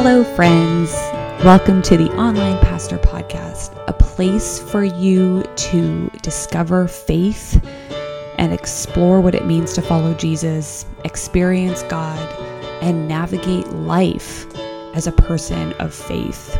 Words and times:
Hello, 0.00 0.22
friends. 0.22 0.92
Welcome 1.44 1.82
to 1.82 1.96
the 1.96 2.08
Online 2.12 2.56
Pastor 2.60 2.98
Podcast, 2.98 3.76
a 3.88 3.92
place 3.92 4.60
for 4.60 4.84
you 4.84 5.42
to 5.56 6.08
discover 6.22 6.86
faith 6.86 7.60
and 8.38 8.52
explore 8.52 9.20
what 9.20 9.34
it 9.34 9.44
means 9.44 9.72
to 9.72 9.82
follow 9.82 10.14
Jesus, 10.14 10.86
experience 11.02 11.82
God, 11.82 12.16
and 12.80 13.08
navigate 13.08 13.66
life 13.70 14.46
as 14.94 15.08
a 15.08 15.12
person 15.12 15.72
of 15.80 15.92
faith. 15.92 16.56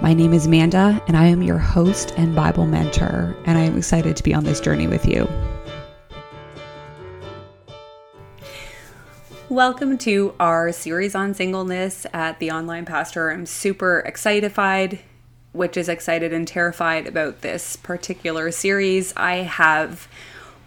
My 0.00 0.14
name 0.14 0.32
is 0.32 0.46
Amanda, 0.46 1.02
and 1.08 1.16
I 1.16 1.26
am 1.26 1.42
your 1.42 1.58
host 1.58 2.14
and 2.16 2.36
Bible 2.36 2.66
mentor, 2.66 3.36
and 3.44 3.58
I 3.58 3.62
am 3.62 3.76
excited 3.76 4.16
to 4.16 4.22
be 4.22 4.32
on 4.32 4.44
this 4.44 4.60
journey 4.60 4.86
with 4.86 5.04
you. 5.04 5.28
Welcome 9.56 9.96
to 10.00 10.34
our 10.38 10.70
series 10.70 11.14
on 11.14 11.32
singleness 11.32 12.04
at 12.12 12.40
the 12.40 12.50
Online 12.50 12.84
Pastor. 12.84 13.30
I'm 13.30 13.46
super 13.46 14.00
excited, 14.00 14.98
which 15.52 15.78
is 15.78 15.88
excited 15.88 16.30
and 16.30 16.46
terrified 16.46 17.06
about 17.06 17.40
this 17.40 17.74
particular 17.74 18.52
series. 18.52 19.14
I 19.16 19.36
have 19.36 20.08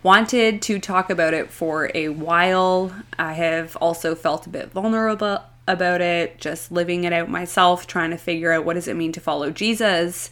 wanted 0.01 0.63
to 0.63 0.79
talk 0.79 1.11
about 1.11 1.35
it 1.35 1.51
for 1.51 1.91
a 1.93 2.09
while. 2.09 2.91
I 3.19 3.33
have 3.33 3.75
also 3.75 4.15
felt 4.15 4.47
a 4.47 4.49
bit 4.49 4.71
vulnerable 4.71 5.43
about 5.67 6.01
it, 6.01 6.39
just 6.39 6.71
living 6.71 7.03
it 7.03 7.13
out 7.13 7.29
myself, 7.29 7.85
trying 7.85 8.09
to 8.09 8.17
figure 8.17 8.51
out 8.51 8.65
what 8.65 8.73
does 8.73 8.87
it 8.87 8.95
mean 8.95 9.11
to 9.11 9.21
follow 9.21 9.51
Jesus 9.51 10.31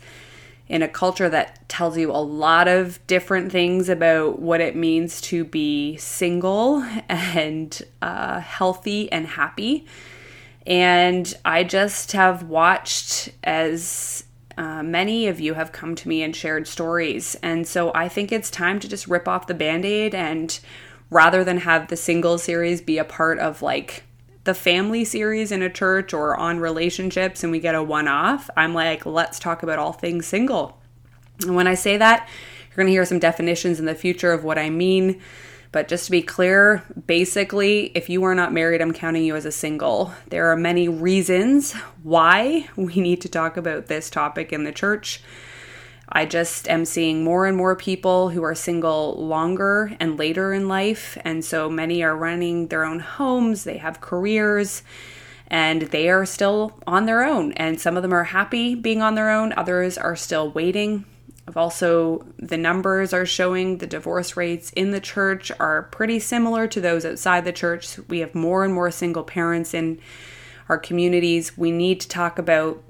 in 0.70 0.82
a 0.82 0.88
culture 0.88 1.30
that 1.30 1.68
tells 1.70 1.98
you 1.98 2.12
a 2.12 2.14
lot 2.14 2.68
of 2.68 3.06
different 3.08 3.52
things 3.52 3.88
about 3.90 4.40
what 4.40 4.60
it 4.60 4.76
means 4.76 5.22
to 5.22 5.46
be 5.46 5.98
single 5.98 6.82
and 7.10 7.82
uh, 8.02 8.40
healthy 8.40 9.12
and 9.12 9.28
happy. 9.28 9.86
And 10.66 11.34
I 11.46 11.64
just 11.64 12.12
have 12.12 12.44
watched 12.44 13.30
as 13.44 14.26
uh, 14.58 14.84
many 14.84 15.28
of 15.28 15.40
you 15.40 15.54
have 15.54 15.72
come 15.72 15.96
to 15.96 16.10
me 16.10 16.24
and 16.24 16.36
shared 16.36 16.68
stories. 16.68 17.36
And 17.42 17.66
so 17.66 17.92
I 17.94 18.10
think 18.10 18.32
it's 18.32 18.50
time 18.50 18.80
to 18.82 18.90
just 18.90 19.08
rip 19.08 19.28
off 19.28 19.48
the 19.48 19.54
band 19.54 19.86
aid 19.86 20.14
and 20.14 20.60
rather 21.10 21.44
than 21.44 21.60
have 21.60 21.88
the 21.88 21.96
single 21.96 22.38
series 22.38 22.82
be 22.82 22.98
a 22.98 23.06
part 23.06 23.40
of 23.40 23.62
like 23.62 24.04
the 24.48 24.56
family 24.56 25.06
series 25.06 25.52
in 25.52 25.62
a 25.62 25.70
church 25.70 26.14
or 26.14 26.36
on 26.36 26.60
relationships 26.60 27.44
and 27.44 27.52
we 27.52 27.60
get 27.60 27.76
a 27.76 27.84
one 27.84 28.08
off, 28.08 28.50
I'm 28.58 28.74
like, 28.74 29.06
let's 29.06 29.38
talk 29.38 29.62
about 29.62 29.78
all 29.78 29.94
things 29.94 30.26
single. 30.26 30.82
And 31.42 31.56
when 31.56 31.68
I 31.68 31.76
say 31.76 31.98
that, 31.98 32.28
you're 32.70 32.78
going 32.78 32.88
to 32.88 32.94
hear 32.94 33.06
some 33.06 33.20
definitions 33.20 33.80
in 33.80 33.86
the 33.86 33.94
future 33.94 34.32
of 34.32 34.44
what 34.44 34.58
I 34.58 34.70
mean. 34.70 35.22
But 35.74 35.90
just 35.90 36.06
to 36.06 36.12
be 36.12 36.22
clear, 36.22 36.84
basically, 37.06 37.92
if 37.94 38.10
you 38.10 38.24
are 38.24 38.34
not 38.34 38.54
married, 38.54 38.82
I'm 38.82 38.94
counting 38.94 39.24
you 39.24 39.36
as 39.36 39.46
a 39.46 39.52
single. 39.52 40.14
There 40.30 40.48
are 40.48 40.56
many 40.56 40.88
reasons 40.88 41.74
why 42.02 42.70
we 42.78 42.96
need 42.96 43.22
to 43.22 43.30
talk 43.30 43.58
about 43.58 43.88
this 43.88 44.10
topic 44.10 44.54
in 44.54 44.64
the 44.64 44.72
church. 44.72 45.22
I 46.10 46.26
just 46.26 46.68
am 46.70 46.86
seeing 46.86 47.24
more 47.24 47.46
and 47.46 47.58
more 47.58 47.76
people 47.76 48.30
who 48.30 48.44
are 48.44 48.56
single 48.56 49.16
longer 49.16 49.96
and 50.00 50.18
later 50.18 50.54
in 50.54 50.68
life. 50.68 51.18
And 51.24 51.44
so 51.44 51.70
many 51.70 52.02
are 52.04 52.16
running 52.16 52.68
their 52.68 52.86
own 52.86 53.00
homes, 53.00 53.66
they 53.66 53.78
have 53.78 54.02
careers, 54.02 54.84
and 55.48 55.84
they 55.84 56.10
are 56.10 56.26
still 56.26 56.80
on 56.88 57.06
their 57.06 57.24
own. 57.24 57.52
And 57.54 57.80
some 57.80 57.98
of 57.98 58.04
them 58.04 58.14
are 58.14 58.26
happy 58.26 58.76
being 58.76 59.02
on 59.02 59.16
their 59.16 59.30
own, 59.30 59.54
others 59.54 59.98
are 59.98 60.16
still 60.16 60.50
waiting. 60.50 61.06
I've 61.48 61.58
also, 61.58 62.26
the 62.38 62.58
numbers 62.58 63.14
are 63.14 63.26
showing 63.26 63.78
the 63.78 63.88
divorce 63.88 64.36
rates 64.36 64.72
in 64.72 64.92
the 64.92 65.00
church 65.00 65.50
are 65.60 65.84
pretty 65.84 66.20
similar 66.20 66.68
to 66.68 66.82
those 66.82 67.06
outside 67.06 67.46
the 67.46 67.54
church. 67.54 67.98
We 68.10 68.20
have 68.20 68.36
more 68.36 68.66
and 68.66 68.74
more 68.74 68.92
single 68.92 69.24
parents 69.24 69.74
in 69.74 70.00
our 70.68 70.78
communities. 70.78 71.58
We 71.58 71.72
need 71.72 72.02
to 72.02 72.10
talk 72.10 72.38
about 72.38 72.84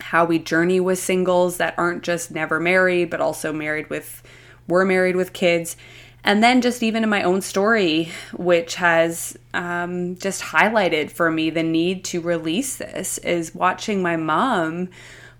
how 0.00 0.24
we 0.24 0.38
journey 0.38 0.80
with 0.80 0.98
singles 0.98 1.58
that 1.58 1.74
aren't 1.76 2.02
just 2.02 2.30
never 2.30 2.58
married, 2.60 3.10
but 3.10 3.20
also 3.20 3.52
married 3.52 3.90
with, 3.90 4.22
were 4.66 4.84
married 4.84 5.16
with 5.16 5.32
kids. 5.32 5.76
And 6.22 6.42
then 6.42 6.60
just 6.60 6.82
even 6.82 7.02
in 7.02 7.08
my 7.08 7.22
own 7.22 7.40
story, 7.40 8.10
which 8.34 8.74
has 8.74 9.38
um, 9.54 10.16
just 10.16 10.42
highlighted 10.42 11.10
for 11.10 11.30
me 11.30 11.48
the 11.50 11.62
need 11.62 12.04
to 12.06 12.20
release 12.20 12.76
this, 12.76 13.18
is 13.18 13.54
watching 13.54 14.02
my 14.02 14.16
mom 14.16 14.90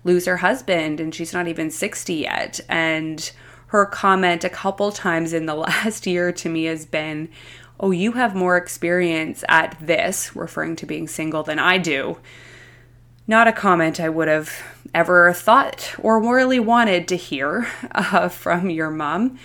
lose 0.03 0.25
her 0.25 0.37
husband 0.37 0.99
and 0.99 1.13
she's 1.13 1.33
not 1.33 1.47
even 1.47 1.69
60 1.69 2.13
yet. 2.13 2.59
And 2.67 3.31
her 3.67 3.85
comment 3.85 4.43
a 4.43 4.49
couple 4.49 4.91
times 4.91 5.33
in 5.33 5.45
the 5.45 5.55
last 5.55 6.07
year 6.07 6.31
to 6.31 6.49
me 6.49 6.65
has 6.65 6.85
been, 6.85 7.29
Oh, 7.79 7.91
you 7.91 8.11
have 8.11 8.35
more 8.35 8.57
experience 8.57 9.43
at 9.49 9.75
this, 9.81 10.35
referring 10.35 10.75
to 10.77 10.85
being 10.85 11.07
single, 11.07 11.41
than 11.41 11.57
I 11.57 11.79
do. 11.79 12.17
Not 13.31 13.47
a 13.47 13.53
comment 13.53 14.01
I 14.01 14.09
would 14.09 14.27
have 14.27 14.51
ever 14.93 15.31
thought 15.31 15.95
or 15.99 16.21
really 16.21 16.59
wanted 16.59 17.07
to 17.07 17.15
hear 17.15 17.65
uh, 17.93 18.27
from 18.27 18.69
your 18.69 18.91
mom. 18.91 19.39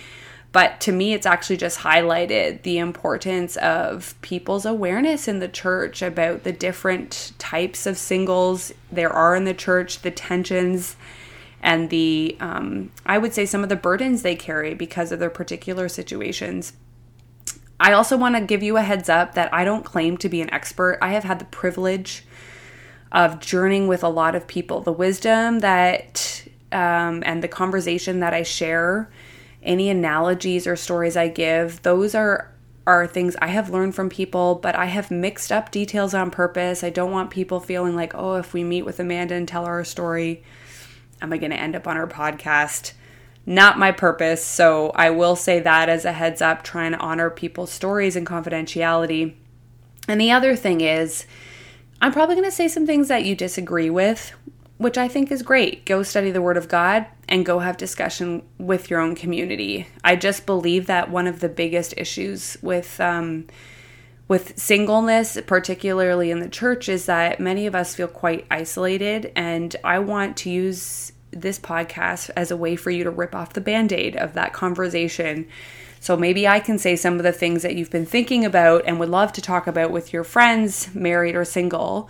But 0.51 0.81
to 0.81 0.91
me, 0.91 1.13
it's 1.13 1.25
actually 1.25 1.55
just 1.55 1.79
highlighted 1.79 2.63
the 2.63 2.79
importance 2.79 3.55
of 3.55 4.13
people's 4.21 4.65
awareness 4.65 5.29
in 5.29 5.39
the 5.39 5.47
church 5.47 6.01
about 6.01 6.43
the 6.43 6.51
different 6.51 7.31
types 7.37 7.85
of 7.85 7.97
singles 7.97 8.73
there 8.91 9.09
are 9.09 9.37
in 9.37 9.45
the 9.45 9.53
church, 9.53 10.01
the 10.01 10.11
tensions, 10.11 10.97
and 11.61 11.89
the, 11.89 12.35
um, 12.41 12.91
I 13.05 13.17
would 13.17 13.33
say, 13.33 13.45
some 13.45 13.63
of 13.63 13.69
the 13.69 13.77
burdens 13.77 14.21
they 14.21 14.35
carry 14.35 14.73
because 14.73 15.13
of 15.13 15.19
their 15.19 15.29
particular 15.29 15.87
situations. 15.87 16.73
I 17.79 17.93
also 17.93 18.17
want 18.17 18.35
to 18.35 18.41
give 18.41 18.63
you 18.63 18.75
a 18.75 18.81
heads 18.81 19.07
up 19.07 19.35
that 19.35 19.53
I 19.53 19.63
don't 19.63 19.85
claim 19.85 20.17
to 20.17 20.27
be 20.27 20.41
an 20.41 20.53
expert. 20.53 20.99
I 21.01 21.13
have 21.13 21.23
had 21.23 21.39
the 21.39 21.45
privilege 21.45 22.25
of 23.11 23.39
journeying 23.39 23.87
with 23.87 24.03
a 24.03 24.09
lot 24.09 24.35
of 24.35 24.47
people. 24.47 24.81
The 24.81 24.91
wisdom 24.91 25.59
that 25.59 26.47
um, 26.71 27.23
and 27.25 27.41
the 27.41 27.47
conversation 27.47 28.19
that 28.19 28.33
I 28.33 28.43
share, 28.43 29.09
any 29.63 29.89
analogies 29.89 30.67
or 30.67 30.75
stories 30.75 31.15
I 31.15 31.27
give, 31.27 31.81
those 31.83 32.15
are 32.15 32.53
are 32.85 33.05
things 33.05 33.35
I 33.41 33.47
have 33.47 33.69
learned 33.69 33.95
from 33.95 34.09
people, 34.09 34.55
but 34.55 34.73
I 34.73 34.85
have 34.85 35.11
mixed 35.11 35.51
up 35.51 35.71
details 35.71 36.13
on 36.13 36.31
purpose. 36.31 36.85
I 36.85 36.89
don't 36.89 37.11
want 37.11 37.31
people 37.31 37.59
feeling 37.59 37.97
like, 37.97 38.15
oh, 38.15 38.35
if 38.35 38.53
we 38.53 38.63
meet 38.63 38.83
with 38.83 38.97
Amanda 38.97 39.35
and 39.35 39.45
tell 39.45 39.65
our 39.65 39.83
story, 39.83 40.41
am 41.21 41.33
I 41.33 41.37
going 41.37 41.51
to 41.51 41.59
end 41.59 41.75
up 41.75 41.85
on 41.85 41.97
her 41.97 42.07
podcast? 42.07 42.93
Not 43.45 43.77
my 43.77 43.91
purpose. 43.91 44.41
So 44.41 44.91
I 44.95 45.09
will 45.09 45.35
say 45.35 45.59
that 45.59 45.89
as 45.89 46.05
a 46.05 46.13
heads 46.13 46.41
up, 46.41 46.63
trying 46.63 46.93
to 46.93 46.99
honor 46.99 47.29
people's 47.29 47.73
stories 47.73 48.15
and 48.15 48.25
confidentiality. 48.25 49.35
And 50.07 50.21
the 50.21 50.31
other 50.31 50.55
thing 50.55 50.79
is, 50.79 51.25
I'm 52.01 52.11
probably 52.11 52.35
going 52.35 52.45
to 52.45 52.51
say 52.51 52.67
some 52.67 52.85
things 52.85 53.07
that 53.07 53.25
you 53.25 53.35
disagree 53.35 53.89
with, 53.89 54.33
which 54.77 54.97
I 54.97 55.07
think 55.07 55.31
is 55.31 55.41
great. 55.41 55.85
Go 55.85 56.03
study 56.03 56.31
the 56.31 56.41
Word 56.41 56.57
of 56.57 56.67
God 56.67 57.07
and 57.27 57.45
go 57.45 57.59
have 57.59 57.77
discussion 57.77 58.43
with 58.57 58.89
your 58.89 58.99
own 58.99 59.15
community. 59.15 59.87
I 60.03 60.15
just 60.15 60.45
believe 60.45 60.85
that 60.87 61.09
one 61.09 61.27
of 61.27 61.39
the 61.39 61.49
biggest 61.49 61.93
issues 61.97 62.57
with 62.61 62.99
um, 62.99 63.47
with 64.27 64.59
singleness, 64.59 65.37
particularly 65.47 66.31
in 66.31 66.41
the 66.41 66.49
church, 66.49 66.89
is 66.89 67.05
that 67.05 67.39
many 67.39 67.65
of 67.65 67.73
us 67.73 67.95
feel 67.95 68.09
quite 68.09 68.45
isolated, 68.51 69.31
and 69.35 69.73
I 69.85 69.99
want 69.99 70.35
to 70.37 70.49
use 70.49 71.13
this 71.31 71.57
podcast 71.57 72.29
as 72.35 72.51
a 72.51 72.57
way 72.57 72.75
for 72.75 72.91
you 72.91 73.03
to 73.05 73.11
rip 73.11 73.33
off 73.33 73.53
the 73.53 73.61
band 73.61 73.93
aid 73.93 74.15
of 74.15 74.33
that 74.33 74.53
conversation 74.53 75.47
so 75.99 76.15
maybe 76.15 76.47
I 76.47 76.59
can 76.59 76.77
say 76.77 76.95
some 76.95 77.17
of 77.17 77.23
the 77.23 77.31
things 77.31 77.63
that 77.63 77.75
you've 77.75 77.91
been 77.91 78.05
thinking 78.05 78.45
about 78.45 78.83
and 78.85 78.99
would 78.99 79.09
love 79.09 79.33
to 79.33 79.41
talk 79.41 79.67
about 79.67 79.91
with 79.91 80.13
your 80.13 80.23
friends, 80.23 80.93
married 80.93 81.35
or 81.35 81.45
single, 81.45 82.09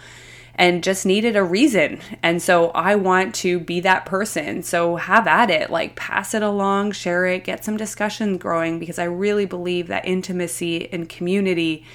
and 0.56 0.84
just 0.84 1.06
needed 1.06 1.36
a 1.36 1.44
reason. 1.44 2.00
And 2.24 2.42
so 2.42 2.70
I 2.72 2.96
want 2.96 3.36
to 3.36 3.60
be 3.60 3.80
that 3.82 4.06
person. 4.06 4.64
So 4.64 4.96
have 4.96 5.28
at 5.28 5.52
it, 5.52 5.70
like 5.70 5.96
pass 5.96 6.34
it 6.34 6.42
along, 6.42 6.94
share 6.94 7.28
it, 7.28 7.44
get 7.44 7.64
some 7.64 7.78
discussion 7.78 8.38
growing 8.38 8.80
because 8.80 8.98
I 8.98 9.04
really 9.04 9.46
believe 9.46 9.88
that 9.88 10.08
intimacy 10.08 10.92
and 10.92 11.08
community 11.08 11.86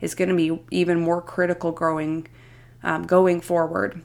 is 0.00 0.14
going 0.14 0.28
to 0.28 0.36
be 0.36 0.60
even 0.70 1.00
more 1.00 1.22
critical 1.22 1.72
growing 1.72 2.28
um, 2.82 3.04
going 3.06 3.40
forward. 3.40 4.02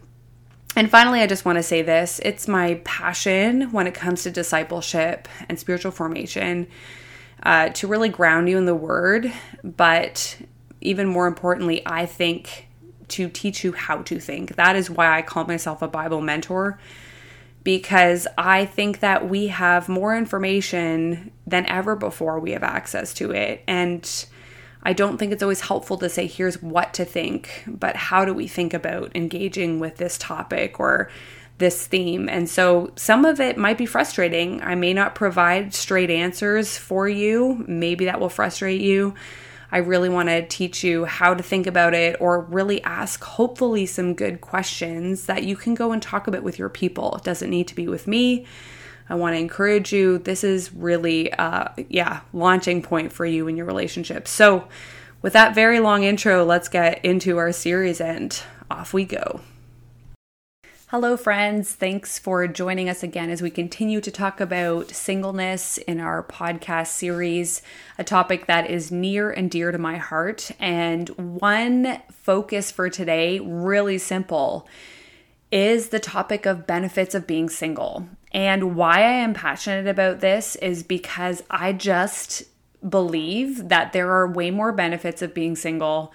And 0.75 0.91
finally, 0.91 1.21
I 1.21 1.27
just 1.27 1.43
want 1.43 1.57
to 1.57 1.63
say 1.63 1.81
this 1.81 2.19
it's 2.23 2.47
my 2.47 2.79
passion 2.85 3.71
when 3.71 3.87
it 3.87 3.93
comes 3.93 4.23
to 4.23 4.31
discipleship 4.31 5.27
and 5.49 5.59
spiritual 5.59 5.91
formation 5.91 6.67
uh, 7.47 7.69
to 7.69 7.87
really 7.87 8.09
ground 8.09 8.49
you 8.49 8.57
in 8.57 8.65
the 8.65 8.75
word, 8.75 9.31
but 9.63 10.37
even 10.81 11.07
more 11.07 11.27
importantly, 11.27 11.81
I 11.85 12.05
think 12.05 12.67
to 13.07 13.29
teach 13.29 13.63
you 13.63 13.71
how 13.71 14.01
to 14.01 14.19
think. 14.19 14.57
That 14.57 14.75
is 14.75 14.89
why 14.89 15.17
I 15.17 15.21
call 15.21 15.45
myself 15.45 15.81
a 15.81 15.87
Bible 15.87 16.19
mentor 16.19 16.77
because 17.63 18.27
I 18.37 18.65
think 18.65 18.99
that 18.99 19.29
we 19.29 19.47
have 19.47 19.87
more 19.87 20.15
information 20.15 21.31
than 21.45 21.65
ever 21.67 21.95
before 21.95 22.37
we 22.37 22.51
have 22.51 22.63
access 22.63 23.13
to 23.13 23.31
it. 23.31 23.63
And 23.65 24.25
I 24.83 24.91
don't 24.91 25.17
think 25.17 25.31
it's 25.31 25.43
always 25.43 25.61
helpful 25.61 25.97
to 25.99 26.09
say, 26.09 26.27
here's 26.27 26.61
what 26.61 26.93
to 26.95 27.05
think, 27.05 27.63
but 27.65 27.95
how 27.95 28.25
do 28.25 28.33
we 28.33 28.47
think 28.47 28.73
about 28.73 29.15
engaging 29.15 29.79
with 29.79 29.95
this 29.95 30.17
topic 30.17 30.81
or 30.81 31.09
this 31.57 31.87
theme. 31.87 32.29
And 32.29 32.49
so 32.49 32.91
some 32.95 33.25
of 33.25 33.39
it 33.39 33.57
might 33.57 33.77
be 33.77 33.85
frustrating. 33.85 34.61
I 34.61 34.75
may 34.75 34.93
not 34.93 35.15
provide 35.15 35.73
straight 35.73 36.09
answers 36.09 36.77
for 36.77 37.09
you. 37.09 37.65
Maybe 37.67 38.05
that 38.05 38.19
will 38.19 38.29
frustrate 38.29 38.81
you. 38.81 39.15
I 39.71 39.79
really 39.79 40.07
want 40.07 40.29
to 40.29 40.47
teach 40.47 40.83
you 40.83 41.05
how 41.05 41.33
to 41.33 41.43
think 41.43 41.67
about 41.67 41.93
it 41.93 42.15
or 42.21 42.41
really 42.41 42.81
ask, 42.83 43.21
hopefully, 43.23 43.85
some 43.85 44.13
good 44.13 44.39
questions 44.39 45.25
that 45.25 45.43
you 45.43 45.57
can 45.57 45.75
go 45.75 45.91
and 45.91 46.01
talk 46.01 46.27
about 46.27 46.43
with 46.43 46.57
your 46.57 46.69
people. 46.69 47.15
It 47.15 47.23
doesn't 47.23 47.49
need 47.49 47.67
to 47.67 47.75
be 47.75 47.87
with 47.87 48.07
me. 48.07 48.45
I 49.09 49.15
want 49.15 49.35
to 49.35 49.39
encourage 49.39 49.91
you. 49.91 50.19
This 50.19 50.43
is 50.43 50.73
really, 50.73 51.33
uh, 51.33 51.69
yeah, 51.89 52.21
launching 52.31 52.81
point 52.81 53.11
for 53.11 53.25
you 53.25 53.47
in 53.47 53.57
your 53.57 53.65
relationship. 53.65 54.27
So, 54.27 54.67
with 55.21 55.33
that 55.33 55.55
very 55.55 55.79
long 55.79 56.03
intro, 56.03 56.45
let's 56.45 56.69
get 56.69 57.03
into 57.03 57.37
our 57.37 57.51
series 57.51 57.99
and 57.99 58.39
off 58.69 58.93
we 58.93 59.03
go. 59.03 59.41
Hello, 60.91 61.17
friends. 61.17 61.73
Thanks 61.73 62.17
for 62.17 62.47
joining 62.47 62.87
us 62.87 63.03
again 63.03 63.29
as 63.29 63.41
we 63.41 63.49
continue 63.49 63.99
to 63.99 64.09
talk 64.09 64.39
about 64.39 64.89
singleness 64.89 65.77
in 65.79 65.99
our 65.99 66.23
podcast 66.23 66.87
series, 66.87 67.61
a 67.99 68.05
topic 68.05 68.45
that 68.45 68.69
is 68.69 68.89
near 68.89 69.29
and 69.29 69.51
dear 69.51 69.73
to 69.73 69.77
my 69.77 69.97
heart. 69.97 70.49
And 70.61 71.09
one 71.09 72.01
focus 72.09 72.71
for 72.71 72.89
today, 72.89 73.37
really 73.39 73.97
simple, 73.97 74.65
is 75.51 75.89
the 75.89 75.99
topic 75.99 76.45
of 76.45 76.65
benefits 76.65 77.13
of 77.13 77.27
being 77.27 77.49
single. 77.49 78.07
And 78.31 78.77
why 78.77 78.99
I 78.99 79.11
am 79.11 79.33
passionate 79.33 79.87
about 79.87 80.21
this 80.21 80.55
is 80.55 80.83
because 80.83 81.43
I 81.49 81.73
just 81.73 82.43
believe 82.87 83.67
that 83.67 83.91
there 83.91 84.09
are 84.13 84.25
way 84.25 84.51
more 84.51 84.71
benefits 84.71 85.21
of 85.21 85.33
being 85.33 85.57
single 85.57 86.13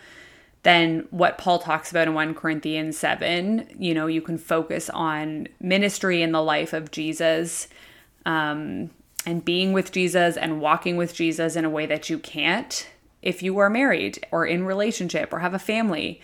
than 0.63 1.07
what 1.11 1.39
Paul 1.39 1.59
talks 1.59 1.91
about 1.91 2.07
in 2.07 2.15
1 2.15 2.35
Corinthians 2.35 2.97
7. 2.97 3.75
You 3.79 3.95
know, 3.95 4.07
you 4.07 4.23
can 4.23 4.39
focus 4.39 4.89
on 4.91 5.49
ministry 5.61 6.23
in 6.23 6.33
the 6.33 6.43
life 6.43 6.73
of 6.73 6.91
Jesus 6.91 7.69
um, 8.25 8.91
and 9.27 9.45
being 9.45 9.73
with 9.73 9.91
Jesus 9.91 10.37
and 10.37 10.61
walking 10.61 10.97
with 10.97 11.15
Jesus 11.15 11.57
in 11.57 11.65
a 11.65 11.71
way 11.71 11.87
that 11.87 12.09
you 12.09 12.19
can't 12.19 12.89
if 13.23 13.43
you 13.43 13.59
are 13.59 13.71
married 13.71 14.25
or 14.31 14.45
in 14.45 14.65
relationship 14.65 15.33
or 15.33 15.41
have 15.41 15.55
a 15.55 15.59
family. 15.59 16.21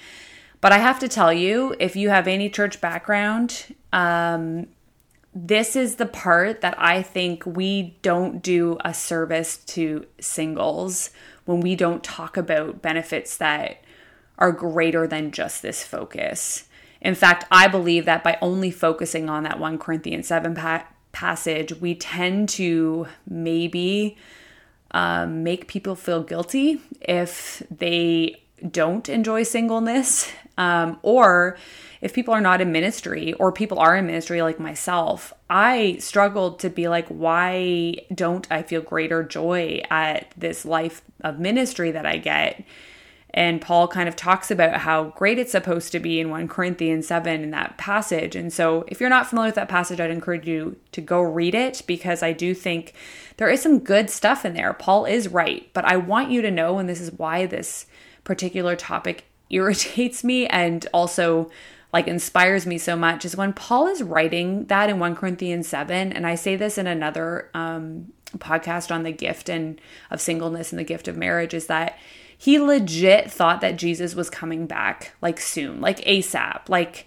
But 0.61 0.73
I 0.73 0.79
have 0.79 0.99
to 1.00 1.08
tell 1.08 1.32
you, 1.32 1.75
if 1.79 1.94
you 1.94 2.08
have 2.11 2.26
any 2.26 2.50
church 2.50 2.81
background, 2.81 3.75
um, 3.93 4.67
this 5.35 5.76
is 5.76 5.96
the 5.96 6.06
part 6.06 6.61
that 6.62 6.75
I 6.79 7.02
think 7.02 7.46
we 7.46 7.96
don't 8.02 8.43
do 8.43 8.76
a 8.85 8.93
service 8.93 9.58
to 9.58 10.06
singles 10.20 11.11
when 11.44 11.61
we 11.61 11.76
don't 11.76 12.02
talk 12.02 12.37
about 12.37 12.82
benefits 12.82 13.37
that 13.37 13.82
are 14.38 14.52
greater 14.52 15.06
than 15.06 15.31
just 15.31 15.62
this 15.62 15.82
focus. 15.85 16.69
In 17.00 17.14
fact, 17.14 17.44
I 17.50 17.69
believe 17.69 18.05
that 18.06 18.25
by 18.25 18.38
only 18.40 18.70
focusing 18.70 19.29
on 19.29 19.44
that 19.44 19.61
1 19.61 19.79
Corinthians 19.79 20.26
7 20.26 20.55
pa- 20.55 20.87
passage, 21.12 21.75
we 21.81 21.94
tend 21.94 22.49
to 22.50 23.06
maybe 23.29 24.17
um, 24.93 25.43
make 25.43 25.69
people 25.69 25.94
feel 25.94 26.23
guilty 26.23 26.81
if 27.00 27.62
they 27.70 28.43
don't 28.70 29.08
enjoy 29.08 29.43
singleness 29.44 30.32
um, 30.56 30.99
or 31.02 31.56
if 32.00 32.12
people 32.12 32.35
are 32.35 32.40
not 32.40 32.61
in 32.61 32.73
ministry 32.73 33.32
or 33.35 33.52
people 33.52 33.79
are 33.79 33.96
in 33.96 34.06
ministry 34.06 34.43
like 34.43 34.58
myself, 34.61 35.32
I 35.50 35.96
struggled 36.00 36.61
to 36.61 36.70
be 36.70 36.88
like, 36.88 37.08
why 37.08 37.96
don't 38.14 38.46
I 38.50 38.62
feel 38.62 38.81
greater 38.81 39.23
joy 39.23 39.82
at 39.90 40.32
this 40.37 40.64
life 40.64 41.02
of 41.23 41.38
ministry 41.38 41.90
that 41.93 42.06
I 42.06 42.19
get? 42.19 42.64
And 43.34 43.60
Paul 43.60 43.88
kind 43.88 44.08
of 44.08 44.16
talks 44.16 44.50
about 44.50 44.80
how 44.80 45.04
great 45.10 45.38
it's 45.38 45.52
supposed 45.52 45.92
to 45.92 46.00
be 46.00 46.19
in 46.19 46.30
1 46.30 46.48
Corinthians 46.48 47.06
7 47.06 47.42
in 47.42 47.50
that 47.50 47.76
passage. 47.76 48.34
And 48.34 48.52
so, 48.52 48.84
if 48.88 49.00
you're 49.00 49.10
not 49.10 49.26
familiar 49.26 49.48
with 49.48 49.54
that 49.56 49.69
passage, 49.69 50.00
I'd 50.00 50.10
encourage 50.10 50.46
you 50.46 50.76
to 50.92 51.00
go 51.00 51.20
read 51.20 51.54
it 51.54 51.82
because 51.86 52.22
I 52.22 52.32
do 52.32 52.54
think 52.54 52.94
there 53.36 53.50
is 53.50 53.62
some 53.62 53.80
good 53.80 54.08
stuff 54.08 54.44
in 54.44 54.54
there. 54.54 54.72
Paul 54.72 55.04
is 55.04 55.28
right. 55.28 55.69
But 55.72 55.84
I 55.84 55.96
want 55.96 56.30
you 56.30 56.42
to 56.42 56.50
know, 56.50 56.78
and 56.78 56.88
this 56.88 57.00
is 57.00 57.12
why 57.12 57.46
this 57.46 57.86
particular 58.25 58.76
topic 58.76 59.25
irritates 59.50 60.22
me 60.22 60.46
and 60.46 60.86
also 60.92 61.50
like 61.92 62.06
inspires 62.06 62.66
me 62.66 62.76
so 62.76 62.94
much 62.94 63.25
is 63.25 63.36
when 63.36 63.54
Paul 63.54 63.86
is 63.86 64.02
writing 64.02 64.66
that 64.66 64.90
in 64.90 64.98
1 64.98 65.16
Corinthians 65.16 65.66
7 65.69 66.12
and 66.12 66.26
I 66.26 66.34
say 66.34 66.54
this 66.54 66.76
in 66.76 66.86
another 66.86 67.48
um, 67.54 68.12
podcast 68.36 68.94
on 68.94 69.04
the 69.04 69.12
gift 69.12 69.48
and 69.48 69.80
of 70.10 70.20
singleness 70.20 70.70
and 70.70 70.78
the 70.78 70.84
gift 70.84 71.08
of 71.08 71.16
marriage 71.16 71.54
is 71.54 71.66
that 71.66 71.98
he 72.38 72.61
legit 72.61 73.31
thought 73.31 73.61
that 73.61 73.76
Jesus 73.76 74.14
was 74.14 74.31
coming 74.31 74.67
back 74.67 75.12
like 75.20 75.40
soon, 75.40 75.81
like 75.81 75.99
ASAP. 76.05 76.69
Like 76.69 77.05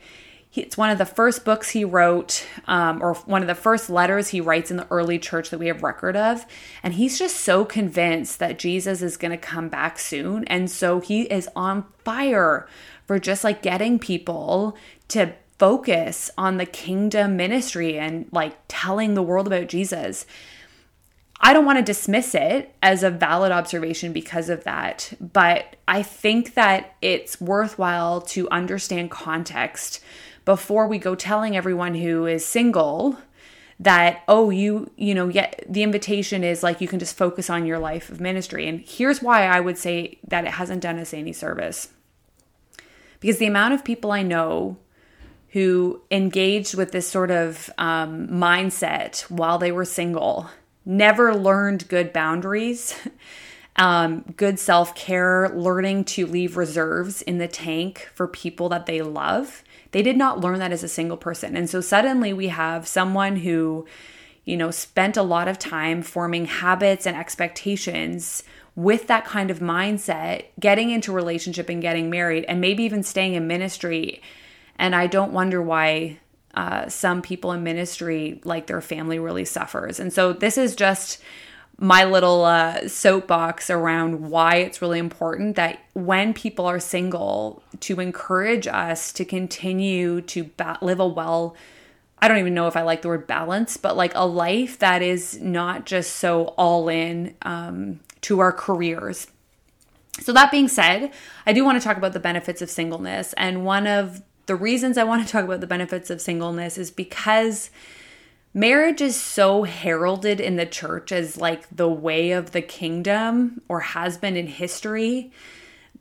it's 0.54 0.78
one 0.78 0.90
of 0.90 0.98
the 0.98 1.06
first 1.06 1.46
books 1.46 1.70
he 1.70 1.86
wrote, 1.86 2.46
um, 2.68 3.02
or 3.02 3.14
one 3.14 3.42
of 3.42 3.48
the 3.48 3.56
first 3.56 3.90
letters 3.90 4.28
he 4.28 4.42
writes 4.42 4.70
in 4.70 4.76
the 4.76 4.88
early 4.92 5.18
church 5.18 5.50
that 5.50 5.58
we 5.58 5.68
have 5.68 5.84
record 5.84 6.18
of. 6.18 6.46
And 6.84 6.96
he's 6.96 7.18
just 7.18 7.38
so 7.38 7.64
convinced 7.64 8.40
that 8.40 8.60
Jesus 8.60 9.02
is 9.02 9.16
going 9.16 9.32
to 9.32 9.38
come 9.38 9.70
back 9.70 9.98
soon. 9.98 10.44
And 10.46 10.70
so 10.70 11.00
he 11.00 11.22
is 11.22 11.48
on 11.56 11.86
fire 12.04 12.68
for 13.06 13.18
just 13.18 13.46
like 13.46 13.62
getting 13.62 14.00
people 14.00 14.76
to 15.08 15.34
focus 15.58 16.30
on 16.38 16.58
the 16.58 16.66
kingdom 16.66 17.38
ministry 17.38 17.98
and 17.98 18.28
like 18.34 18.58
telling 18.68 19.14
the 19.14 19.24
world 19.24 19.48
about 19.48 19.68
Jesus. 19.68 20.26
I 21.44 21.54
don't 21.54 21.66
want 21.66 21.80
to 21.80 21.84
dismiss 21.84 22.36
it 22.36 22.76
as 22.84 23.02
a 23.02 23.10
valid 23.10 23.52
observation 23.52 24.14
because 24.14 24.48
of 24.48 24.64
that, 24.64 25.12
but 25.20 25.76
I 25.88 26.04
think 26.04 26.54
that 26.54 26.96
it's 27.02 27.42
worthwhile 27.42 28.22
to 28.22 28.48
understand 28.50 29.10
context 29.10 30.02
before 30.46 30.88
we 30.88 31.00
go 31.00 31.16
telling 31.16 31.58
everyone 31.58 31.96
who 31.96 32.28
is 32.28 32.46
single 32.46 33.18
that 33.80 34.22
oh 34.28 34.52
you 34.52 34.92
you 34.96 35.16
know 35.16 35.28
yet 35.28 35.66
the 35.68 35.82
invitation 35.82 36.44
is 36.44 36.62
like 36.62 36.82
you 36.82 36.88
can 36.88 37.00
just 37.00 37.18
focus 37.18 37.50
on 37.50 37.66
your 37.66 37.80
life 37.80 38.12
of 38.12 38.22
ministry. 38.22 38.68
And 38.68 38.80
here's 38.80 39.24
why 39.24 39.46
i 39.46 39.60
would 39.60 39.78
say 39.78 40.20
that 40.28 40.46
it 40.46 40.52
hasn't 40.52 40.82
done 40.82 41.00
us 41.00 41.14
any 41.14 41.34
service. 41.34 41.90
Because 43.20 43.40
the 43.40 43.48
amount 43.48 43.74
of 43.74 43.84
people 43.84 44.12
i 44.12 44.22
know 44.22 44.78
who 45.50 46.02
engaged 46.12 46.76
with 46.76 46.92
this 46.92 47.10
sort 47.10 47.32
of 47.32 47.70
um, 47.78 48.28
mindset 48.28 49.22
while 49.30 49.58
they 49.58 49.72
were 49.72 49.84
single 49.84 50.50
never 50.86 51.34
learned 51.34 51.88
good 51.88 52.12
boundaries, 52.14 52.96
um, 53.76 54.22
good 54.36 54.60
self 54.60 54.96
care, 54.96 55.50
learning 55.50 56.06
to 56.06 56.26
leave 56.26 56.58
reserves 56.58 57.22
in 57.22 57.38
the 57.38 57.48
tank 57.48 58.10
for 58.14 58.28
people 58.28 58.70
that 58.70 58.86
they 58.86 59.02
love. 59.02 59.64
They 59.92 60.02
did 60.02 60.18
not 60.18 60.40
learn 60.40 60.60
that 60.60 60.72
as 60.72 60.84
a 60.84 60.88
single 60.88 61.18
person. 61.18 61.56
And 61.58 61.70
so 61.70 61.82
suddenly 61.82 62.34
we 62.34 62.48
have 62.48 62.88
someone 62.88 63.38
who, 63.38 63.86
you 64.46 64.56
know, 64.56 64.72
spent 64.72 65.18
a 65.18 65.24
lot 65.24 65.48
of 65.48 65.60
time 65.60 66.02
forming 66.02 66.46
habits 66.46 67.06
and 67.06 67.18
expectations 67.18 68.44
with 68.74 69.08
that 69.08 69.26
kind 69.26 69.52
of 69.52 69.60
mindset, 69.60 70.46
getting 70.60 70.92
into 70.92 71.12
relationship 71.12 71.68
and 71.68 71.82
getting 71.82 72.10
married, 72.10 72.46
and 72.46 72.62
maybe 72.62 72.84
even 72.84 73.04
staying 73.04 73.34
in 73.34 73.46
ministry. 73.46 74.22
And 74.78 74.96
I 74.96 75.08
don't 75.08 75.34
wonder 75.34 75.62
why 75.62 76.21
uh, 76.54 76.90
some 76.90 77.22
people 77.22 77.52
in 77.52 77.64
ministry, 77.64 78.42
like 78.44 78.68
their 78.68 78.82
family 78.82 79.20
really 79.20 79.46
suffers. 79.46 80.00
And 80.00 80.12
so 80.12 80.34
this 80.34 80.58
is 80.58 80.76
just 80.76 81.22
my 81.78 82.04
little 82.04 82.46
uh, 82.46 82.88
soapbox 82.88 83.72
around 83.72 84.30
why 84.30 84.58
it's 84.58 84.84
really 84.84 85.00
important 85.00 85.56
that 85.56 85.80
when 85.94 86.34
people 86.34 86.66
are 86.68 86.80
single, 86.80 87.64
to 87.80 88.00
encourage 88.00 88.68
us 88.68 89.12
to 89.14 89.26
continue 89.26 90.22
to 90.22 90.50
live 90.82 91.00
a 91.00 91.08
well. 91.08 91.56
I 92.20 92.28
don't 92.28 92.38
even 92.38 92.54
know 92.54 92.68
if 92.68 92.78
I 92.78 92.84
like 92.84 93.02
the 93.02 93.08
word 93.08 93.26
balance, 93.26 93.78
but 93.78 93.98
like 93.98 94.12
a 94.14 94.28
life 94.28 94.78
that 94.78 95.02
is 95.02 95.42
not 95.42 95.88
just 95.88 96.18
so 96.18 96.46
all 96.50 96.88
in 96.88 97.34
um, 97.42 98.00
to 98.22 98.40
our 98.40 98.52
careers. 98.52 99.26
So, 100.20 100.34
that 100.34 100.52
being 100.52 100.68
said, 100.68 101.12
I 101.48 101.54
do 101.54 101.66
want 101.66 101.82
to 101.82 101.84
talk 101.84 101.98
about 101.98 102.14
the 102.14 102.20
benefits 102.20 102.62
of 102.62 102.70
singleness. 102.70 103.34
And 103.38 103.66
one 103.66 103.88
of 103.88 104.22
the 104.46 104.56
reasons 104.56 104.98
I 104.98 105.04
want 105.04 105.26
to 105.26 105.32
talk 105.32 105.44
about 105.44 105.62
the 105.62 105.68
benefits 105.68 106.10
of 106.10 106.22
singleness 106.22 106.78
is 106.78 106.92
because 106.92 107.70
marriage 108.54 109.02
is 109.02 109.20
so 109.20 109.64
heralded 109.64 110.40
in 110.40 110.56
the 110.56 110.66
church 110.66 111.12
as 111.12 111.38
like 111.38 111.68
the 111.76 111.90
way 111.90 112.32
of 112.32 112.52
the 112.52 112.62
kingdom 112.62 113.62
or 113.68 113.80
has 113.82 114.18
been 114.18 114.36
in 114.36 114.48
history 114.48 115.32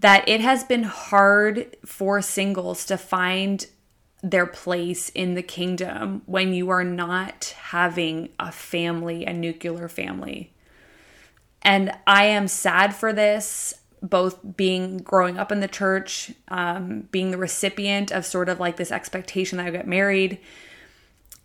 that 0.00 0.28
it 0.28 0.40
has 0.40 0.64
been 0.64 0.82
hard 0.82 1.76
for 1.84 2.22
singles 2.22 2.86
to 2.86 2.96
find 2.96 3.66
their 4.22 4.46
place 4.46 5.08
in 5.10 5.34
the 5.34 5.42
kingdom 5.42 6.22
when 6.26 6.52
you 6.52 6.70
are 6.70 6.84
not 6.84 7.54
having 7.58 8.28
a 8.38 8.52
family, 8.52 9.24
a 9.24 9.32
nuclear 9.32 9.88
family. 9.88 10.52
And 11.62 11.92
I 12.06 12.24
am 12.26 12.48
sad 12.48 12.94
for 12.94 13.12
this 13.12 13.74
both 14.02 14.38
being 14.56 14.98
growing 14.98 15.38
up 15.38 15.52
in 15.52 15.60
the 15.60 15.68
church, 15.68 16.32
um, 16.48 17.08
being 17.10 17.30
the 17.30 17.36
recipient 17.36 18.10
of 18.10 18.24
sort 18.24 18.48
of 18.48 18.58
like 18.58 18.76
this 18.76 18.90
expectation 18.90 19.58
that 19.58 19.66
I 19.66 19.70
get 19.70 19.86
married, 19.86 20.38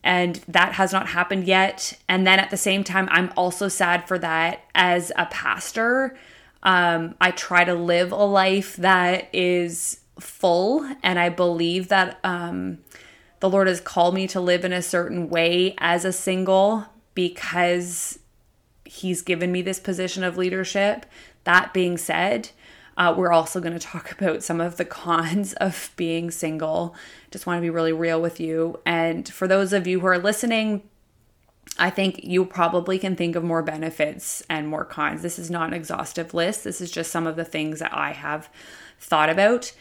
and 0.03 0.35
that 0.47 0.73
has 0.73 0.93
not 0.93 1.07
happened 1.07 1.45
yet. 1.45 1.97
And 2.07 2.25
then 2.25 2.39
at 2.39 2.51
the 2.51 2.57
same 2.57 2.83
time, 2.83 3.07
I'm 3.11 3.33
also 3.35 3.67
sad 3.67 4.07
for 4.07 4.19
that 4.19 4.63
as 4.73 5.11
a 5.15 5.25
pastor. 5.25 6.15
Um, 6.63 7.15
I 7.19 7.31
try 7.31 7.63
to 7.63 7.73
live 7.73 8.11
a 8.11 8.25
life 8.25 8.75
that 8.77 9.29
is 9.33 9.99
full, 10.19 10.89
and 11.03 11.19
I 11.19 11.29
believe 11.29 11.89
that 11.89 12.19
um, 12.23 12.79
the 13.39 13.49
Lord 13.49 13.67
has 13.67 13.81
called 13.81 14.15
me 14.15 14.27
to 14.27 14.39
live 14.39 14.63
in 14.63 14.73
a 14.73 14.81
certain 14.81 15.29
way 15.29 15.75
as 15.77 16.05
a 16.05 16.13
single 16.13 16.85
because 17.13 18.19
He's 18.85 19.23
given 19.23 19.51
me 19.51 19.61
this 19.61 19.79
position 19.79 20.23
of 20.23 20.37
leadership 20.37 21.05
that 21.45 21.73
being 21.73 21.97
said, 21.97 22.49
Uh, 22.97 23.13
we're 23.17 23.33
also 23.33 23.59
going 23.59 23.73
to 23.73 23.79
talk 23.79 24.11
about 24.11 24.41
some 24.41 24.61
of 24.61 24.77
the 24.77 24.85
cons 25.01 25.53
of 25.53 25.91
being 25.97 26.31
single. 26.31 26.95
Just 27.31 27.45
want 27.45 27.57
to 27.57 27.61
be 27.61 27.69
really 27.69 27.91
real 27.91 28.21
with 28.21 28.39
you. 28.39 28.79
And 28.85 29.27
for 29.27 29.47
those 29.47 29.73
of 29.73 29.85
you 29.85 29.99
who 29.99 30.07
are 30.07 30.17
listening, 30.17 30.81
I 31.77 31.89
think 31.89 32.21
you 32.23 32.45
probably 32.45 32.97
can 32.97 33.15
think 33.15 33.35
of 33.35 33.43
more 33.43 33.61
benefits 33.61 34.43
and 34.49 34.67
more 34.67 34.85
cons. 34.85 35.21
This 35.21 35.37
is 35.37 35.51
not 35.51 35.67
an 35.67 35.73
exhaustive 35.73 36.33
list. 36.33 36.63
This 36.63 36.79
is 36.79 36.89
just 36.89 37.11
some 37.11 37.27
of 37.27 37.35
the 37.35 37.43
things 37.43 37.79
that 37.79 37.93
I 37.93 38.13
have 38.13 38.49
thought 38.99 39.29
about. 39.29 39.73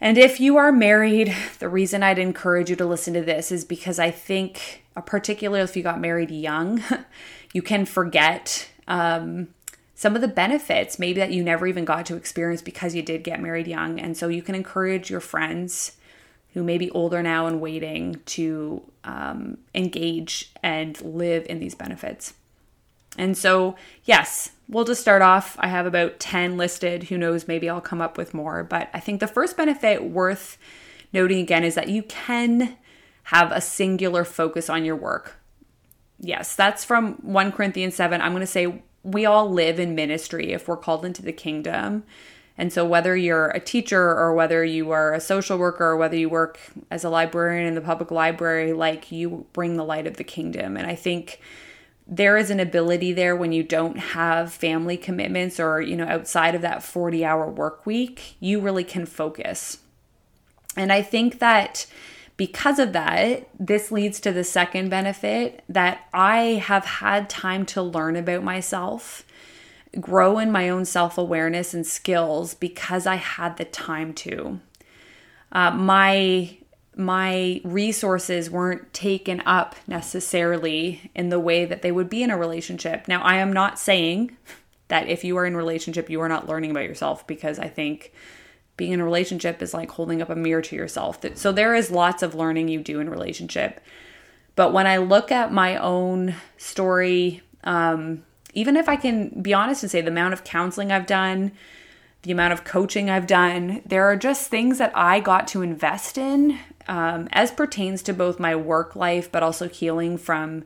And 0.00 0.18
if 0.18 0.38
you 0.38 0.56
are 0.56 0.70
married, 0.70 1.34
the 1.58 1.68
reason 1.68 2.02
I'd 2.02 2.18
encourage 2.18 2.70
you 2.70 2.76
to 2.76 2.86
listen 2.86 3.14
to 3.14 3.22
this 3.22 3.50
is 3.50 3.64
because 3.64 3.98
I 3.98 4.10
think, 4.10 4.84
uh, 4.94 5.00
particularly 5.00 5.62
if 5.64 5.76
you 5.76 5.82
got 5.82 6.00
married 6.00 6.30
young, 6.30 6.82
you 7.52 7.62
can 7.62 7.86
forget 7.86 8.68
um, 8.86 9.48
some 9.98 10.14
of 10.14 10.20
the 10.20 10.28
benefits 10.28 10.98
maybe 10.98 11.18
that 11.18 11.32
you 11.32 11.42
never 11.42 11.66
even 11.66 11.86
got 11.86 12.04
to 12.06 12.16
experience 12.16 12.60
because 12.60 12.94
you 12.94 13.00
did 13.00 13.24
get 13.24 13.40
married 13.40 13.66
young. 13.66 13.98
And 13.98 14.14
so 14.14 14.28
you 14.28 14.42
can 14.42 14.54
encourage 14.54 15.10
your 15.10 15.20
friends 15.20 15.96
who 16.52 16.62
may 16.62 16.76
be 16.76 16.90
older 16.90 17.22
now 17.22 17.46
and 17.46 17.62
waiting 17.62 18.20
to 18.26 18.82
um, 19.04 19.56
engage 19.74 20.52
and 20.62 21.00
live 21.00 21.46
in 21.48 21.60
these 21.60 21.74
benefits. 21.74 22.34
And 23.16 23.38
so, 23.38 23.74
yes, 24.04 24.50
we'll 24.68 24.84
just 24.84 25.00
start 25.00 25.22
off. 25.22 25.56
I 25.60 25.68
have 25.68 25.86
about 25.86 26.20
10 26.20 26.58
listed. 26.58 27.04
Who 27.04 27.16
knows, 27.16 27.48
maybe 27.48 27.70
I'll 27.70 27.80
come 27.80 28.02
up 28.02 28.18
with 28.18 28.34
more. 28.34 28.62
But 28.64 28.90
I 28.92 29.00
think 29.00 29.20
the 29.20 29.26
first 29.26 29.56
benefit 29.56 30.04
worth 30.04 30.58
noting 31.10 31.40
again 31.40 31.64
is 31.64 31.74
that 31.74 31.88
you 31.88 32.02
can 32.02 32.76
have 33.24 33.50
a 33.50 33.62
singular 33.62 34.24
focus 34.24 34.68
on 34.68 34.84
your 34.84 34.96
work. 34.96 35.38
Yes, 36.20 36.54
that's 36.54 36.84
from 36.84 37.14
1 37.22 37.52
Corinthians 37.52 37.94
7. 37.94 38.20
I'm 38.20 38.32
going 38.32 38.40
to 38.40 38.46
say 38.46 38.82
we 39.06 39.24
all 39.24 39.48
live 39.48 39.78
in 39.78 39.94
ministry 39.94 40.52
if 40.52 40.66
we're 40.66 40.76
called 40.76 41.04
into 41.04 41.22
the 41.22 41.32
kingdom. 41.32 42.02
And 42.58 42.72
so, 42.72 42.84
whether 42.84 43.16
you're 43.16 43.48
a 43.50 43.60
teacher 43.60 44.02
or 44.02 44.34
whether 44.34 44.64
you 44.64 44.90
are 44.90 45.14
a 45.14 45.20
social 45.20 45.58
worker 45.58 45.84
or 45.84 45.96
whether 45.96 46.16
you 46.16 46.28
work 46.28 46.58
as 46.90 47.04
a 47.04 47.10
librarian 47.10 47.66
in 47.66 47.74
the 47.74 47.80
public 47.80 48.10
library, 48.10 48.72
like 48.72 49.12
you 49.12 49.46
bring 49.52 49.76
the 49.76 49.84
light 49.84 50.06
of 50.06 50.16
the 50.16 50.24
kingdom. 50.24 50.76
And 50.76 50.86
I 50.86 50.94
think 50.94 51.40
there 52.06 52.36
is 52.36 52.50
an 52.50 52.58
ability 52.58 53.12
there 53.12 53.36
when 53.36 53.52
you 53.52 53.62
don't 53.62 53.98
have 53.98 54.52
family 54.52 54.96
commitments 54.96 55.60
or, 55.60 55.80
you 55.80 55.96
know, 55.96 56.06
outside 56.06 56.54
of 56.54 56.62
that 56.62 56.82
40 56.82 57.24
hour 57.24 57.48
work 57.48 57.84
week, 57.84 58.36
you 58.40 58.60
really 58.60 58.84
can 58.84 59.06
focus. 59.06 59.78
And 60.76 60.92
I 60.92 61.02
think 61.02 61.38
that 61.40 61.86
because 62.36 62.78
of 62.78 62.92
that, 62.92 63.48
this 63.58 63.90
leads 63.90 64.20
to 64.20 64.32
the 64.32 64.44
second 64.44 64.90
benefit 64.90 65.62
that 65.68 66.06
I 66.12 66.62
have 66.64 66.84
had 66.84 67.30
time 67.30 67.64
to 67.66 67.82
learn 67.82 68.16
about 68.16 68.42
myself, 68.42 69.24
grow 69.98 70.38
in 70.38 70.52
my 70.52 70.68
own 70.68 70.84
self 70.84 71.16
awareness 71.16 71.72
and 71.72 71.86
skills 71.86 72.54
because 72.54 73.06
I 73.06 73.16
had 73.16 73.56
the 73.56 73.64
time 73.64 74.12
to. 74.14 74.60
Uh, 75.52 75.70
my 75.70 76.58
my 76.98 77.60
resources 77.62 78.50
weren't 78.50 78.92
taken 78.94 79.42
up 79.44 79.76
necessarily 79.86 81.10
in 81.14 81.28
the 81.28 81.38
way 81.38 81.66
that 81.66 81.82
they 81.82 81.92
would 81.92 82.08
be 82.08 82.22
in 82.22 82.30
a 82.30 82.38
relationship. 82.38 83.06
Now, 83.06 83.20
I 83.22 83.36
am 83.36 83.52
not 83.52 83.78
saying 83.78 84.34
that 84.88 85.06
if 85.06 85.22
you 85.22 85.36
are 85.36 85.44
in 85.44 85.54
a 85.54 85.58
relationship, 85.58 86.08
you 86.08 86.20
are 86.22 86.28
not 86.28 86.48
learning 86.48 86.70
about 86.70 86.84
yourself 86.84 87.26
because 87.26 87.58
I 87.58 87.68
think 87.68 88.12
being 88.76 88.92
in 88.92 89.00
a 89.00 89.04
relationship 89.04 89.62
is 89.62 89.72
like 89.72 89.90
holding 89.90 90.20
up 90.20 90.30
a 90.30 90.36
mirror 90.36 90.62
to 90.62 90.76
yourself. 90.76 91.24
So 91.34 91.52
there 91.52 91.74
is 91.74 91.90
lots 91.90 92.22
of 92.22 92.34
learning 92.34 92.68
you 92.68 92.80
do 92.80 93.00
in 93.00 93.08
relationship. 93.08 93.80
But 94.54 94.72
when 94.72 94.86
I 94.86 94.98
look 94.98 95.30
at 95.30 95.52
my 95.52 95.76
own 95.76 96.34
story, 96.56 97.42
um, 97.64 98.24
even 98.54 98.76
if 98.76 98.88
I 98.88 98.96
can 98.96 99.42
be 99.42 99.52
honest 99.52 99.82
and 99.82 99.90
say 99.90 100.00
the 100.00 100.08
amount 100.10 100.32
of 100.32 100.44
counseling 100.44 100.90
I've 100.90 101.06
done, 101.06 101.52
the 102.22 102.32
amount 102.32 102.54
of 102.54 102.64
coaching 102.64 103.10
I've 103.10 103.26
done, 103.26 103.82
there 103.86 104.04
are 104.04 104.16
just 104.16 104.50
things 104.50 104.78
that 104.78 104.92
I 104.94 105.20
got 105.20 105.46
to 105.48 105.62
invest 105.62 106.18
in 106.18 106.58
um, 106.88 107.28
as 107.32 107.50
pertains 107.50 108.02
to 108.02 108.14
both 108.14 108.40
my 108.40 108.56
work 108.56 108.96
life, 108.96 109.30
but 109.30 109.42
also 109.42 109.68
healing 109.68 110.16
from 110.16 110.64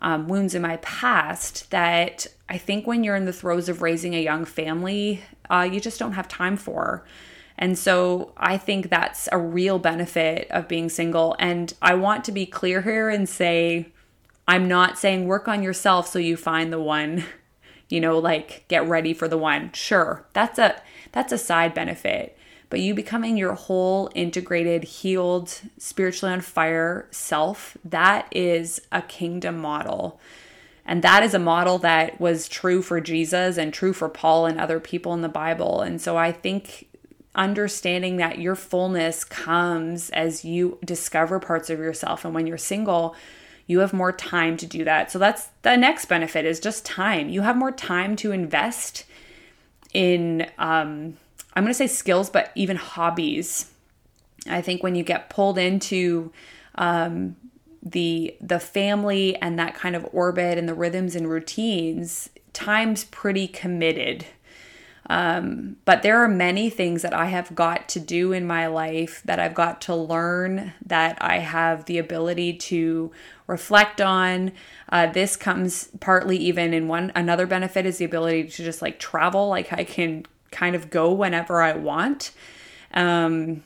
um, 0.00 0.28
wounds 0.28 0.54
in 0.54 0.62
my 0.62 0.76
past 0.78 1.70
that 1.70 2.26
I 2.48 2.58
think 2.58 2.86
when 2.86 3.04
you're 3.04 3.16
in 3.16 3.26
the 3.26 3.32
throes 3.32 3.68
of 3.68 3.82
raising 3.82 4.14
a 4.14 4.22
young 4.22 4.44
family, 4.44 5.22
uh, 5.50 5.68
you 5.70 5.80
just 5.80 5.98
don't 5.98 6.12
have 6.12 6.28
time 6.28 6.56
for. 6.56 7.04
And 7.58 7.76
so 7.76 8.32
I 8.36 8.56
think 8.56 8.88
that's 8.88 9.28
a 9.32 9.38
real 9.38 9.80
benefit 9.80 10.46
of 10.50 10.68
being 10.68 10.88
single. 10.88 11.34
And 11.40 11.74
I 11.82 11.94
want 11.94 12.24
to 12.24 12.32
be 12.32 12.46
clear 12.46 12.82
here 12.82 13.10
and 13.10 13.28
say, 13.28 13.88
I'm 14.46 14.68
not 14.68 14.96
saying 14.96 15.26
work 15.26 15.48
on 15.48 15.62
yourself 15.62 16.08
so 16.08 16.20
you 16.20 16.36
find 16.36 16.72
the 16.72 16.80
one, 16.80 17.24
you 17.88 18.00
know, 18.00 18.18
like 18.18 18.64
get 18.68 18.88
ready 18.88 19.12
for 19.12 19.26
the 19.26 19.36
one. 19.36 19.72
Sure, 19.72 20.24
that's 20.32 20.58
a 20.58 20.80
that's 21.12 21.32
a 21.32 21.38
side 21.38 21.74
benefit. 21.74 22.36
But 22.70 22.80
you 22.80 22.94
becoming 22.94 23.36
your 23.36 23.54
whole 23.54 24.10
integrated, 24.14 24.84
healed, 24.84 25.60
spiritually 25.78 26.34
on 26.34 26.42
fire 26.42 27.08
self, 27.10 27.76
that 27.84 28.28
is 28.30 28.80
a 28.92 29.02
kingdom 29.02 29.58
model. 29.58 30.20
And 30.84 31.02
that 31.02 31.22
is 31.22 31.34
a 31.34 31.38
model 31.38 31.78
that 31.78 32.20
was 32.20 32.48
true 32.48 32.82
for 32.82 33.00
Jesus 33.00 33.56
and 33.58 33.72
true 33.72 33.92
for 33.92 34.08
Paul 34.08 34.46
and 34.46 34.60
other 34.60 34.80
people 34.80 35.14
in 35.14 35.22
the 35.22 35.28
Bible. 35.28 35.80
And 35.80 36.00
so 36.00 36.16
I 36.16 36.30
think 36.32 36.87
understanding 37.34 38.16
that 38.16 38.38
your 38.38 38.56
fullness 38.56 39.24
comes 39.24 40.10
as 40.10 40.44
you 40.44 40.78
discover 40.84 41.38
parts 41.38 41.70
of 41.70 41.78
yourself. 41.78 42.24
And 42.24 42.34
when 42.34 42.46
you're 42.46 42.58
single, 42.58 43.14
you 43.66 43.80
have 43.80 43.92
more 43.92 44.12
time 44.12 44.56
to 44.56 44.66
do 44.66 44.84
that. 44.84 45.12
So 45.12 45.18
that's 45.18 45.48
the 45.62 45.76
next 45.76 46.06
benefit 46.06 46.44
is 46.44 46.58
just 46.58 46.84
time. 46.84 47.28
You 47.28 47.42
have 47.42 47.56
more 47.56 47.70
time 47.70 48.16
to 48.16 48.32
invest 48.32 49.04
in, 49.92 50.42
um, 50.58 51.16
I'm 51.54 51.64
going 51.64 51.68
to 51.68 51.74
say 51.74 51.86
skills, 51.86 52.30
but 52.30 52.50
even 52.54 52.76
hobbies. 52.76 53.70
I 54.48 54.62
think 54.62 54.82
when 54.82 54.94
you 54.94 55.04
get 55.04 55.28
pulled 55.28 55.58
into 55.58 56.32
um, 56.76 57.36
the 57.82 58.36
the 58.40 58.58
family 58.58 59.36
and 59.36 59.58
that 59.58 59.74
kind 59.74 59.94
of 59.94 60.06
orbit 60.12 60.58
and 60.58 60.68
the 60.68 60.74
rhythms 60.74 61.14
and 61.14 61.28
routines, 61.28 62.30
time's 62.52 63.04
pretty 63.04 63.46
committed 63.46 64.26
um, 65.08 65.76
but 65.84 66.02
there 66.02 66.22
are 66.22 66.28
many 66.28 66.68
things 66.68 67.02
that 67.02 67.14
I 67.14 67.26
have 67.26 67.54
got 67.54 67.88
to 67.90 68.00
do 68.00 68.32
in 68.32 68.46
my 68.46 68.66
life 68.66 69.22
that 69.24 69.38
I've 69.38 69.54
got 69.54 69.80
to 69.82 69.94
learn, 69.94 70.74
that 70.84 71.16
I 71.20 71.38
have 71.38 71.86
the 71.86 71.96
ability 71.98 72.54
to 72.54 73.10
reflect 73.46 74.00
on. 74.02 74.52
Uh, 74.90 75.06
this 75.06 75.34
comes 75.34 75.88
partly 76.00 76.36
even 76.36 76.74
in 76.74 76.88
one 76.88 77.10
another 77.14 77.46
benefit 77.46 77.86
is 77.86 77.98
the 77.98 78.04
ability 78.04 78.44
to 78.44 78.64
just 78.64 78.82
like 78.82 78.98
travel, 78.98 79.48
like 79.48 79.72
I 79.72 79.84
can 79.84 80.26
kind 80.50 80.76
of 80.76 80.90
go 80.90 81.12
whenever 81.12 81.62
I 81.62 81.72
want. 81.72 82.32
Um, 82.92 83.62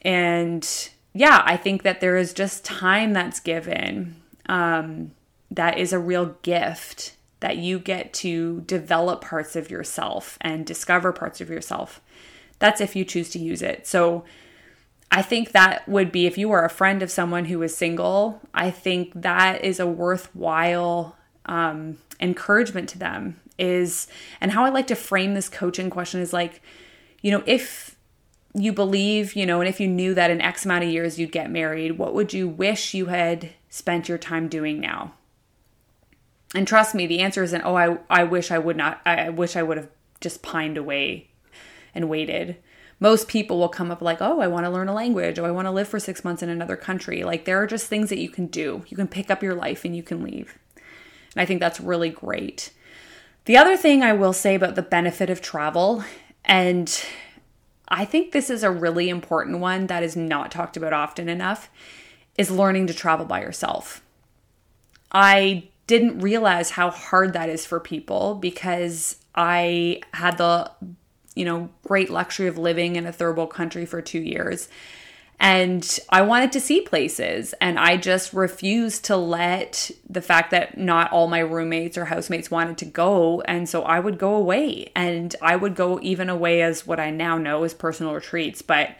and 0.00 0.66
yeah, 1.12 1.42
I 1.44 1.58
think 1.58 1.82
that 1.82 2.00
there 2.00 2.16
is 2.16 2.32
just 2.32 2.64
time 2.64 3.12
that's 3.12 3.40
given 3.40 4.16
um, 4.48 5.10
that 5.50 5.78
is 5.78 5.92
a 5.92 5.98
real 5.98 6.36
gift 6.40 7.15
that 7.40 7.58
you 7.58 7.78
get 7.78 8.12
to 8.14 8.62
develop 8.62 9.20
parts 9.20 9.56
of 9.56 9.70
yourself 9.70 10.38
and 10.40 10.66
discover 10.66 11.12
parts 11.12 11.40
of 11.40 11.50
yourself. 11.50 12.00
That's 12.58 12.80
if 12.80 12.96
you 12.96 13.04
choose 13.04 13.28
to 13.30 13.38
use 13.38 13.62
it. 13.62 13.86
So 13.86 14.24
I 15.10 15.22
think 15.22 15.52
that 15.52 15.88
would 15.88 16.10
be 16.10 16.26
if 16.26 16.38
you 16.38 16.50
are 16.52 16.64
a 16.64 16.70
friend 16.70 17.02
of 17.02 17.10
someone 17.10 17.46
who 17.46 17.62
is 17.62 17.76
single, 17.76 18.40
I 18.54 18.70
think 18.70 19.12
that 19.14 19.64
is 19.64 19.78
a 19.78 19.86
worthwhile 19.86 21.16
um, 21.46 21.98
encouragement 22.20 22.88
to 22.90 22.98
them. 22.98 23.40
Is 23.58 24.06
and 24.38 24.52
how 24.52 24.66
I 24.66 24.68
like 24.68 24.86
to 24.88 24.94
frame 24.94 25.32
this 25.32 25.48
coaching 25.48 25.88
question 25.88 26.20
is 26.20 26.34
like, 26.34 26.60
you 27.22 27.30
know, 27.30 27.42
if 27.46 27.96
you 28.52 28.72
believe, 28.72 29.34
you 29.34 29.46
know, 29.46 29.60
and 29.60 29.68
if 29.68 29.80
you 29.80 29.88
knew 29.88 30.12
that 30.12 30.30
in 30.30 30.42
X 30.42 30.64
amount 30.64 30.84
of 30.84 30.90
years 30.90 31.18
you'd 31.18 31.32
get 31.32 31.50
married, 31.50 31.98
what 31.98 32.12
would 32.12 32.34
you 32.34 32.48
wish 32.48 32.92
you 32.92 33.06
had 33.06 33.50
spent 33.70 34.08
your 34.08 34.18
time 34.18 34.48
doing 34.48 34.80
now? 34.80 35.14
And 36.54 36.66
trust 36.66 36.94
me, 36.94 37.06
the 37.06 37.20
answer 37.20 37.42
isn't, 37.42 37.62
oh, 37.62 37.76
I, 37.76 37.98
I 38.08 38.24
wish 38.24 38.50
I 38.50 38.58
would 38.58 38.76
not, 38.76 39.00
I 39.04 39.28
wish 39.30 39.56
I 39.56 39.62
would 39.62 39.76
have 39.76 39.88
just 40.20 40.42
pined 40.42 40.78
away 40.78 41.28
and 41.94 42.08
waited. 42.08 42.56
Most 42.98 43.28
people 43.28 43.58
will 43.58 43.68
come 43.68 43.90
up 43.90 44.00
like, 44.00 44.22
oh, 44.22 44.40
I 44.40 44.46
want 44.46 44.64
to 44.64 44.70
learn 44.70 44.88
a 44.88 44.94
language, 44.94 45.38
or 45.38 45.46
I 45.46 45.50
want 45.50 45.66
to 45.66 45.72
live 45.72 45.88
for 45.88 45.98
six 45.98 46.24
months 46.24 46.42
in 46.42 46.48
another 46.48 46.76
country. 46.76 47.24
Like, 47.24 47.44
there 47.44 47.60
are 47.62 47.66
just 47.66 47.88
things 47.88 48.08
that 48.08 48.20
you 48.20 48.30
can 48.30 48.46
do. 48.46 48.84
You 48.88 48.96
can 48.96 49.08
pick 49.08 49.30
up 49.30 49.42
your 49.42 49.54
life 49.54 49.84
and 49.84 49.94
you 49.94 50.02
can 50.02 50.22
leave. 50.22 50.58
And 51.34 51.42
I 51.42 51.44
think 51.44 51.60
that's 51.60 51.80
really 51.80 52.08
great. 52.08 52.70
The 53.44 53.56
other 53.58 53.76
thing 53.76 54.02
I 54.02 54.12
will 54.12 54.32
say 54.32 54.54
about 54.54 54.76
the 54.76 54.82
benefit 54.82 55.28
of 55.28 55.42
travel, 55.42 56.04
and 56.44 57.04
I 57.88 58.04
think 58.04 58.32
this 58.32 58.48
is 58.48 58.62
a 58.62 58.70
really 58.70 59.08
important 59.08 59.58
one 59.58 59.88
that 59.88 60.02
is 60.02 60.16
not 60.16 60.50
talked 60.50 60.76
about 60.76 60.92
often 60.92 61.28
enough, 61.28 61.68
is 62.38 62.50
learning 62.50 62.86
to 62.86 62.94
travel 62.94 63.26
by 63.26 63.40
yourself. 63.40 64.02
I 65.12 65.68
didn't 65.86 66.18
realize 66.18 66.70
how 66.70 66.90
hard 66.90 67.32
that 67.32 67.48
is 67.48 67.64
for 67.64 67.78
people 67.80 68.34
because 68.34 69.16
I 69.34 70.00
had 70.14 70.38
the 70.38 70.70
you 71.34 71.44
know 71.44 71.70
great 71.86 72.10
luxury 72.10 72.48
of 72.48 72.58
living 72.58 72.96
in 72.96 73.06
a 73.06 73.12
third 73.12 73.36
world 73.36 73.50
country 73.50 73.86
for 73.86 74.00
2 74.00 74.18
years 74.18 74.68
and 75.38 75.98
I 76.08 76.22
wanted 76.22 76.52
to 76.52 76.60
see 76.60 76.80
places. 76.80 77.54
And 77.60 77.78
I 77.78 77.96
just 77.96 78.32
refused 78.32 79.04
to 79.06 79.16
let 79.16 79.90
the 80.08 80.22
fact 80.22 80.50
that 80.50 80.78
not 80.78 81.12
all 81.12 81.28
my 81.28 81.40
roommates 81.40 81.98
or 81.98 82.06
housemates 82.06 82.50
wanted 82.50 82.78
to 82.78 82.86
go. 82.86 83.42
And 83.42 83.68
so 83.68 83.82
I 83.82 84.00
would 84.00 84.18
go 84.18 84.34
away. 84.34 84.90
And 84.94 85.36
I 85.42 85.56
would 85.56 85.74
go 85.74 86.00
even 86.00 86.30
away 86.30 86.62
as 86.62 86.86
what 86.86 87.00
I 87.00 87.10
now 87.10 87.36
know 87.36 87.64
as 87.64 87.74
personal 87.74 88.14
retreats. 88.14 88.62
But 88.62 88.96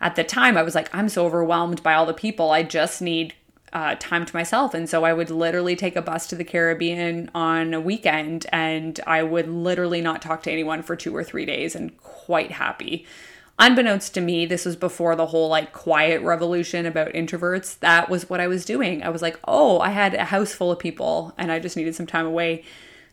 at 0.00 0.16
the 0.16 0.24
time, 0.24 0.56
I 0.56 0.62
was 0.62 0.74
like, 0.74 0.94
I'm 0.94 1.10
so 1.10 1.26
overwhelmed 1.26 1.82
by 1.82 1.94
all 1.94 2.06
the 2.06 2.14
people. 2.14 2.50
I 2.50 2.62
just 2.62 3.02
need 3.02 3.34
uh, 3.72 3.96
time 3.98 4.24
to 4.24 4.36
myself. 4.36 4.74
And 4.74 4.88
so 4.88 5.04
I 5.04 5.12
would 5.12 5.30
literally 5.30 5.76
take 5.76 5.96
a 5.96 6.02
bus 6.02 6.26
to 6.28 6.36
the 6.36 6.44
Caribbean 6.44 7.30
on 7.34 7.74
a 7.74 7.80
weekend 7.80 8.46
and 8.52 8.98
I 9.06 9.22
would 9.22 9.48
literally 9.48 10.00
not 10.00 10.22
talk 10.22 10.42
to 10.44 10.52
anyone 10.52 10.82
for 10.82 10.96
two 10.96 11.14
or 11.14 11.24
three 11.24 11.44
days 11.44 11.74
and 11.74 11.96
quite 11.98 12.52
happy 12.52 13.06
unbeknownst 13.58 14.14
to 14.14 14.20
me, 14.20 14.46
this 14.46 14.64
was 14.64 14.76
before 14.76 15.16
the 15.16 15.26
whole 15.26 15.48
like 15.48 15.72
quiet 15.72 16.20
revolution 16.22 16.86
about 16.86 17.12
introverts. 17.12 17.78
That 17.80 18.08
was 18.08 18.28
what 18.28 18.40
I 18.40 18.48
was 18.48 18.64
doing. 18.64 19.02
I 19.02 19.08
was 19.08 19.22
like, 19.22 19.38
oh, 19.46 19.80
I 19.80 19.90
had 19.90 20.14
a 20.14 20.24
house 20.24 20.52
full 20.52 20.70
of 20.70 20.78
people 20.78 21.34
and 21.38 21.50
I 21.50 21.58
just 21.58 21.76
needed 21.76 21.94
some 21.94 22.06
time 22.06 22.26
away. 22.26 22.64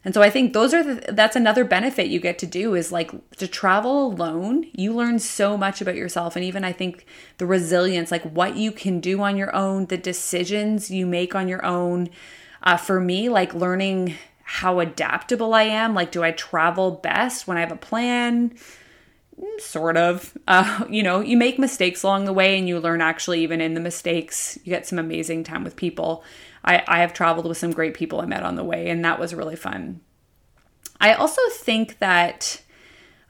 And 0.05 0.13
so 0.13 0.21
I 0.21 0.29
think 0.29 0.53
those 0.53 0.73
are 0.73 0.83
the, 0.83 1.13
that's 1.13 1.35
another 1.35 1.63
benefit 1.63 2.07
you 2.07 2.19
get 2.19 2.37
to 2.39 2.45
do 2.45 2.75
is 2.75 2.91
like 2.91 3.11
to 3.37 3.47
travel 3.47 4.07
alone. 4.07 4.67
You 4.73 4.93
learn 4.93 5.19
so 5.19 5.57
much 5.57 5.81
about 5.81 5.95
yourself. 5.95 6.35
And 6.35 6.43
even 6.43 6.65
I 6.65 6.73
think 6.73 7.05
the 7.37 7.45
resilience, 7.45 8.11
like 8.11 8.23
what 8.23 8.57
you 8.57 8.71
can 8.71 8.99
do 8.99 9.21
on 9.21 9.37
your 9.37 9.55
own, 9.55 9.85
the 9.85 9.97
decisions 9.97 10.91
you 10.91 11.05
make 11.05 11.35
on 11.35 11.47
your 11.47 11.65
own. 11.65 12.09
Uh, 12.61 12.77
for 12.77 12.99
me, 12.99 13.29
like 13.29 13.53
learning 13.53 14.15
how 14.43 14.79
adaptable 14.79 15.53
I 15.53 15.63
am. 15.63 15.93
Like, 15.93 16.11
do 16.11 16.23
I 16.23 16.31
travel 16.31 16.91
best 16.91 17.47
when 17.47 17.57
I 17.57 17.61
have 17.61 17.71
a 17.71 17.77
plan? 17.77 18.57
sort 19.59 19.97
of. 19.97 20.37
Uh, 20.47 20.85
you 20.89 21.03
know, 21.03 21.19
you 21.19 21.37
make 21.37 21.59
mistakes 21.59 22.03
along 22.03 22.25
the 22.25 22.33
way 22.33 22.57
and 22.57 22.67
you 22.67 22.79
learn 22.79 23.01
actually, 23.01 23.41
even 23.41 23.61
in 23.61 23.73
the 23.73 23.79
mistakes, 23.79 24.57
you 24.63 24.69
get 24.69 24.85
some 24.85 24.99
amazing 24.99 25.43
time 25.43 25.63
with 25.63 25.75
people. 25.75 26.23
I, 26.63 26.83
I 26.87 26.99
have 26.99 27.13
traveled 27.13 27.45
with 27.45 27.57
some 27.57 27.71
great 27.71 27.93
people 27.93 28.21
I 28.21 28.25
met 28.25 28.43
on 28.43 28.55
the 28.55 28.63
way, 28.63 28.89
and 28.89 29.03
that 29.03 29.19
was 29.19 29.35
really 29.35 29.55
fun. 29.55 30.01
I 30.99 31.13
also 31.13 31.41
think 31.51 31.99
that 31.99 32.61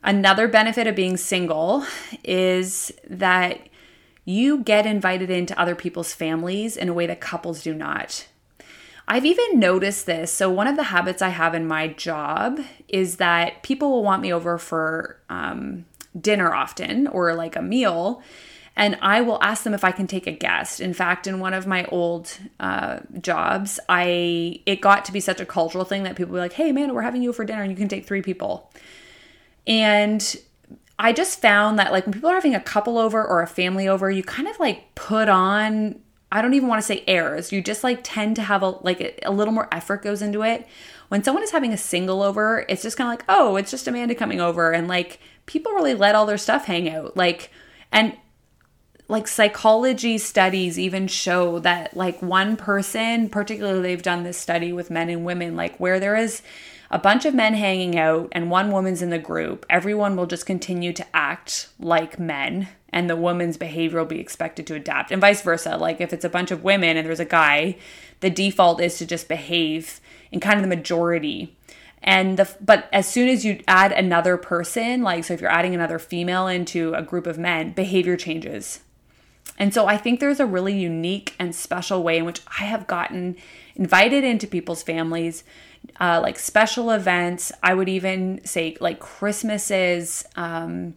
another 0.04 0.48
benefit 0.48 0.86
of 0.88 0.96
being 0.96 1.18
single 1.18 1.86
is 2.24 2.92
that 3.10 3.70
you 4.26 4.60
get 4.60 4.86
invited 4.86 5.30
into 5.30 5.60
other 5.60 5.76
people's 5.76 6.14
families 6.14 6.78
in 6.78 6.90
a 6.90 6.94
way 6.94 7.08
that 7.08 7.20
couples 7.20 7.64
do 7.64 7.74
not. 7.74 8.28
I've 9.08 9.26
even 9.26 9.60
noticed 9.60 10.06
this. 10.06 10.32
So, 10.32 10.50
one 10.50 10.68
of 10.68 10.78
the 10.78 10.84
habits 10.84 11.22
I 11.22 11.30
have 11.30 11.54
in 11.54 11.68
my 11.68 11.90
job 11.90 12.60
is 12.88 13.18
that 13.18 13.64
people 13.64 13.92
will 13.92 14.04
want 14.04 14.22
me 14.22 14.32
over 14.32 14.58
for 14.58 15.20
um, 15.30 15.86
dinner 16.20 16.54
often 16.54 17.08
or 17.08 17.34
like 17.34 17.56
a 17.56 17.62
meal 17.62 18.22
and 18.76 18.98
I 19.02 19.22
will 19.22 19.42
ask 19.42 19.64
them 19.64 19.74
if 19.74 19.84
I 19.84 19.92
can 19.92 20.08
take 20.08 20.26
a 20.26 20.32
guest. 20.32 20.80
In 20.80 20.94
fact, 20.94 21.28
in 21.28 21.40
one 21.40 21.54
of 21.54 21.68
my 21.68 21.86
old 21.86 22.38
uh, 22.60 23.00
jobs, 23.22 23.80
I 23.88 24.62
it 24.66 24.82
got 24.82 25.06
to 25.06 25.12
be 25.12 25.20
such 25.20 25.40
a 25.40 25.46
cultural 25.46 25.86
thing 25.86 26.04
that 26.04 26.16
people 26.16 26.34
were 26.34 26.40
like, 26.40 26.54
"Hey, 26.54 26.72
man, 26.72 26.94
we're 26.94 27.02
having 27.04 27.22
you 27.22 27.34
for 27.34 27.46
dinner, 27.46 27.62
and 27.62 27.72
you 27.72 27.78
can 27.78 27.88
take 27.88 28.06
three 28.06 28.24
people." 28.24 28.72
And 29.68 30.36
I 30.98 31.14
just 31.14 31.40
found 31.40 31.78
that 31.80 31.92
like 31.92 32.06
when 32.06 32.14
people 32.14 32.30
are 32.30 32.36
having 32.36 32.56
a 32.56 32.60
couple 32.60 32.98
over 32.98 33.24
or 33.24 33.42
a 33.42 33.48
family 33.48 33.88
over, 33.88 34.10
you 34.10 34.24
kind 34.24 34.48
of 34.48 34.60
like 34.60 34.96
put 34.96 35.30
on. 35.30 36.00
I 36.32 36.42
don't 36.42 36.56
even 36.56 36.68
want 36.68 36.82
to 36.82 36.88
say 36.88 37.04
airs. 37.06 37.52
You 37.52 37.62
just 37.62 37.84
like 37.84 38.00
tend 38.02 38.36
to 38.38 38.42
have 38.42 38.64
a 38.64 38.70
like 38.70 39.02
a, 39.02 39.14
a 39.28 39.32
little 39.32 39.54
more 39.54 39.68
effort 39.72 40.02
goes 40.02 40.24
into 40.24 40.42
it. 40.42 40.68
When 41.10 41.24
someone 41.24 41.44
is 41.44 41.52
having 41.52 41.74
a 41.74 41.78
single 41.78 42.24
over, 42.24 42.66
it's 42.68 42.82
just 42.82 42.98
kind 42.98 43.08
of 43.08 43.12
like, 43.12 43.26
oh, 43.30 43.56
it's 43.56 43.70
just 43.70 43.88
Amanda 43.88 44.16
coming 44.16 44.42
over, 44.42 44.72
and 44.72 44.88
like 44.88 45.20
people 45.46 45.74
really 45.74 45.94
let 45.94 46.16
all 46.16 46.26
their 46.26 46.40
stuff 46.40 46.66
hang 46.66 46.90
out. 46.90 47.16
Like, 47.16 47.52
and 47.92 48.18
like 49.08 49.28
psychology 49.28 50.18
studies 50.18 50.80
even 50.80 51.08
show 51.08 51.60
that 51.60 51.96
like 51.96 52.22
one 52.22 52.56
person, 52.56 53.30
particularly 53.30 53.82
they've 53.82 54.02
done 54.02 54.24
this 54.24 54.38
study 54.38 54.72
with 54.72 54.90
men 54.90 55.10
and 55.10 55.26
women, 55.26 55.56
like 55.56 55.78
where 55.78 56.00
there 56.00 56.16
is 56.16 56.42
a 56.90 57.00
bunch 57.00 57.26
of 57.26 57.34
men 57.34 57.54
hanging 57.54 57.98
out 57.98 58.30
and 58.32 58.52
one 58.52 58.72
woman's 58.72 59.02
in 59.02 59.10
the 59.10 59.20
group, 59.20 59.66
everyone 59.70 60.16
will 60.16 60.26
just 60.26 60.46
continue 60.46 60.94
to 60.94 61.06
act 61.14 61.70
like 61.80 62.20
men 62.20 62.70
and 62.90 63.10
the 63.10 63.16
woman's 63.16 63.58
behavior 63.58 64.00
will 64.00 64.06
be 64.06 64.20
expected 64.20 64.68
to 64.68 64.76
adapt 64.76 65.12
and 65.12 65.20
vice 65.20 65.42
versa. 65.42 65.76
Like 65.76 66.00
if 66.00 66.14
it's 66.14 66.26
a 66.26 66.30
bunch 66.30 66.52
of 66.52 66.64
women 66.64 66.96
and 66.96 67.06
there's 67.08 67.20
a 67.20 67.26
guy, 67.26 67.78
the 68.20 68.30
default 68.30 68.80
is 68.80 68.98
to 69.00 69.06
just 69.06 69.28
behave 69.28 70.00
in 70.32 70.40
kind 70.40 70.58
of 70.58 70.62
the 70.62 70.76
majority 70.76 71.58
and 72.04 72.38
the 72.38 72.56
but 72.60 72.90
as 72.92 73.08
soon 73.08 73.30
as 73.30 73.46
you 73.46 73.62
add 73.68 73.92
another 73.92 74.36
person 74.38 75.02
like 75.02 75.24
so 75.24 75.34
if 75.34 75.42
you're 75.42 75.50
adding 75.50 75.74
another 75.74 75.98
female 75.98 76.48
into 76.48 76.94
a 76.94 77.02
group 77.02 77.26
of 77.26 77.38
men 77.38 77.72
behavior 77.72 78.18
changes 78.18 78.82
and 79.58 79.74
so 79.74 79.86
i 79.88 79.98
think 79.98 80.20
there's 80.20 80.40
a 80.40 80.46
really 80.46 80.74
unique 80.78 81.36
and 81.40 81.54
special 81.54 82.04
way 82.04 82.18
in 82.18 82.26
which 82.26 82.42
i 82.60 82.64
have 82.64 82.88
gotten 82.88 83.36
invited 83.76 84.24
into 84.24 84.48
people's 84.48 84.84
families 84.84 85.44
uh, 86.00 86.20
like 86.22 86.40
special 86.40 86.92
events. 86.92 87.52
I 87.62 87.74
would 87.74 87.90
even 87.90 88.42
say 88.46 88.78
like 88.80 89.00
christmases 89.00 90.26
um, 90.36 90.96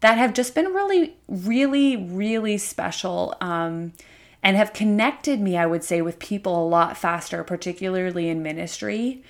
that 0.00 0.18
have 0.18 0.34
just 0.34 0.54
been 0.54 0.66
really 0.66 1.16
really 1.28 1.96
really 1.96 2.58
special 2.58 3.34
um, 3.40 3.92
and 4.42 4.56
have 4.56 4.72
connected 4.72 5.40
me 5.40 5.56
i 5.56 5.66
would 5.66 5.82
say 5.82 6.02
with 6.02 6.18
people 6.18 6.64
a 6.64 6.68
lot 6.68 6.96
faster 6.96 7.42
particularly 7.42 8.28
in 8.28 8.42
ministry 8.42 9.22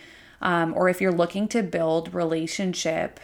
um, 0.43 0.75
or 0.77 0.89
if 0.89 1.01
you're 1.01 1.13
looking 1.13 1.49
to 1.49 1.63
build 1.63 2.13
relationship 2.13 3.21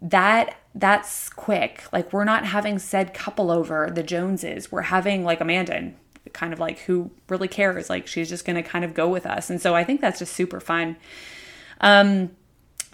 that 0.00 0.56
that's 0.78 1.28
quick. 1.30 1.84
Like 1.92 2.12
we're 2.12 2.24
not 2.24 2.44
having 2.44 2.78
said 2.78 3.12
couple 3.12 3.50
over 3.50 3.90
the 3.90 4.02
joneses. 4.02 4.70
We're 4.70 4.82
having 4.82 5.24
like 5.24 5.40
amanda 5.40 5.74
and 5.74 5.96
kind 6.32 6.52
of 6.52 6.60
like 6.60 6.80
who 6.80 7.10
really 7.28 7.48
cares. 7.48 7.90
Like 7.90 8.06
she's 8.06 8.28
just 8.28 8.44
to 8.46 8.62
kind 8.62 8.84
of 8.84 8.94
go 8.94 9.08
with 9.08 9.26
us. 9.26 9.50
And 9.50 9.60
so 9.60 9.74
i 9.74 9.82
think 9.84 10.00
that's 10.00 10.18
just 10.18 10.32
super 10.32 10.60
fun. 10.60 10.96
Um 11.80 12.30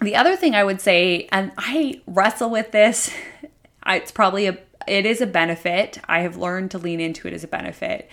the 0.01 0.15
other 0.15 0.35
thing 0.35 0.53
i 0.55 0.63
would 0.63 0.81
say 0.81 1.25
and 1.31 1.53
i 1.57 2.01
wrestle 2.05 2.49
with 2.49 2.71
this 2.71 3.13
it's 3.87 4.11
probably 4.11 4.47
a 4.47 4.57
it 4.87 5.05
is 5.05 5.21
a 5.21 5.27
benefit. 5.27 5.99
I 6.07 6.19
have 6.19 6.37
learned 6.37 6.71
to 6.71 6.77
lean 6.77 6.99
into 6.99 7.27
it 7.27 7.33
as 7.33 7.43
a 7.43 7.47
benefit. 7.47 8.09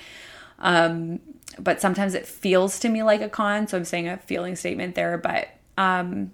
Um 0.59 1.21
but 1.59 1.81
sometimes 1.81 2.15
it 2.15 2.27
feels 2.27 2.79
to 2.81 2.89
me 2.89 3.03
like 3.03 3.21
a 3.21 3.29
con. 3.29 3.67
So 3.67 3.77
I'm 3.77 3.85
saying 3.85 4.09
a 4.09 4.17
feeling 4.17 4.57
statement 4.57 4.95
there, 4.95 5.19
but 5.19 5.49
um, 5.77 6.33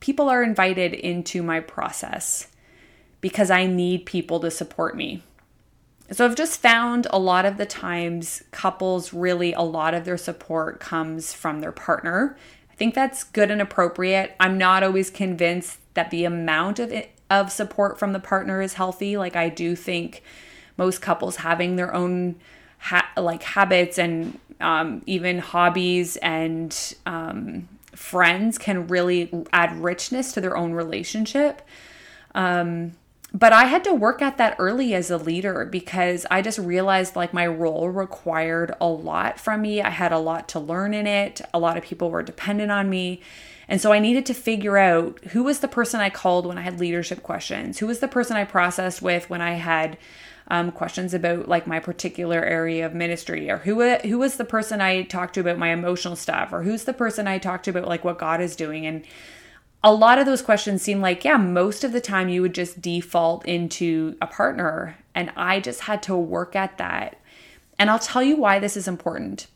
people 0.00 0.28
are 0.28 0.42
invited 0.42 0.92
into 0.92 1.42
my 1.42 1.60
process 1.60 2.48
because 3.20 3.50
I 3.50 3.66
need 3.66 4.06
people 4.06 4.40
to 4.40 4.50
support 4.50 4.96
me. 4.96 5.22
So 6.12 6.24
I've 6.24 6.34
just 6.34 6.60
found 6.60 7.06
a 7.10 7.18
lot 7.18 7.44
of 7.44 7.56
the 7.56 7.66
times 7.66 8.42
couples 8.50 9.12
really, 9.12 9.52
a 9.52 9.62
lot 9.62 9.94
of 9.94 10.04
their 10.04 10.16
support 10.16 10.80
comes 10.80 11.32
from 11.32 11.60
their 11.60 11.72
partner. 11.72 12.36
I 12.70 12.74
think 12.74 12.94
that's 12.94 13.22
good 13.22 13.50
and 13.50 13.60
appropriate. 13.60 14.34
I'm 14.40 14.58
not 14.58 14.82
always 14.82 15.10
convinced 15.10 15.78
that 15.94 16.10
the 16.10 16.24
amount 16.24 16.80
of 16.80 16.90
it, 16.92 17.12
of 17.30 17.52
support 17.52 17.98
from 17.98 18.12
the 18.12 18.18
partner 18.18 18.60
is 18.60 18.74
healthy. 18.74 19.16
Like 19.16 19.36
I 19.36 19.48
do 19.48 19.76
think 19.76 20.24
most 20.76 21.00
couples 21.00 21.36
having 21.36 21.76
their 21.76 21.94
own 21.94 22.36
ha- 22.78 23.12
like 23.16 23.42
habits 23.42 23.98
and 23.98 24.38
um, 24.60 25.02
even 25.06 25.38
hobbies 25.38 26.16
and 26.16 26.94
um, 27.06 27.68
friends 27.94 28.58
can 28.58 28.88
really 28.88 29.30
add 29.52 29.80
richness 29.80 30.32
to 30.32 30.40
their 30.40 30.56
own 30.56 30.72
relationship. 30.72 31.62
Um, 32.34 32.92
but 33.32 33.52
I 33.52 33.64
had 33.64 33.84
to 33.84 33.94
work 33.94 34.22
at 34.22 34.38
that 34.38 34.56
early 34.58 34.94
as 34.94 35.10
a 35.10 35.16
leader 35.16 35.64
because 35.64 36.26
I 36.30 36.42
just 36.42 36.58
realized 36.58 37.14
like 37.14 37.32
my 37.32 37.46
role 37.46 37.88
required 37.88 38.74
a 38.80 38.88
lot 38.88 39.38
from 39.38 39.62
me. 39.62 39.80
I 39.80 39.90
had 39.90 40.12
a 40.12 40.18
lot 40.18 40.48
to 40.50 40.60
learn 40.60 40.94
in 40.94 41.06
it. 41.06 41.40
A 41.54 41.58
lot 41.58 41.76
of 41.76 41.84
people 41.84 42.10
were 42.10 42.22
dependent 42.22 42.72
on 42.72 42.90
me. 42.90 43.20
And 43.68 43.80
so 43.80 43.92
I 43.92 44.00
needed 44.00 44.26
to 44.26 44.34
figure 44.34 44.76
out 44.76 45.24
who 45.26 45.44
was 45.44 45.60
the 45.60 45.68
person 45.68 46.00
I 46.00 46.10
called 46.10 46.44
when 46.44 46.58
I 46.58 46.62
had 46.62 46.80
leadership 46.80 47.22
questions, 47.22 47.78
who 47.78 47.86
was 47.86 48.00
the 48.00 48.08
person 48.08 48.36
I 48.36 48.44
processed 48.44 49.00
with 49.00 49.30
when 49.30 49.40
I 49.40 49.52
had 49.52 49.96
um, 50.48 50.72
questions 50.72 51.14
about 51.14 51.48
like 51.48 51.68
my 51.68 51.78
particular 51.78 52.42
area 52.42 52.84
of 52.84 52.94
ministry 52.94 53.48
or 53.48 53.58
who 53.58 53.80
who 53.98 54.18
was 54.18 54.36
the 54.36 54.44
person 54.44 54.80
I 54.80 55.04
talked 55.04 55.34
to 55.34 55.40
about 55.40 55.58
my 55.58 55.68
emotional 55.68 56.16
stuff 56.16 56.52
or 56.52 56.64
who's 56.64 56.82
the 56.82 56.92
person 56.92 57.28
I 57.28 57.38
talked 57.38 57.66
to 57.66 57.70
about 57.70 57.86
like 57.86 58.02
what 58.02 58.18
God 58.18 58.40
is 58.40 58.56
doing 58.56 58.84
and 58.84 59.04
a 59.82 59.92
lot 59.92 60.18
of 60.18 60.26
those 60.26 60.42
questions 60.42 60.82
seem 60.82 61.00
like 61.00 61.24
yeah 61.24 61.36
most 61.36 61.84
of 61.84 61.92
the 61.92 62.00
time 62.00 62.28
you 62.28 62.42
would 62.42 62.54
just 62.54 62.80
default 62.80 63.44
into 63.46 64.16
a 64.20 64.26
partner. 64.26 64.96
And 65.14 65.32
I 65.36 65.60
just 65.60 65.80
had 65.82 66.02
to 66.04 66.16
work 66.16 66.54
at 66.54 66.78
that. 66.78 67.16
And 67.78 67.90
I'll 67.90 67.98
tell 67.98 68.22
you 68.22 68.36
why 68.36 68.58
this 68.58 68.76
is 68.76 68.86
important. 68.86 69.46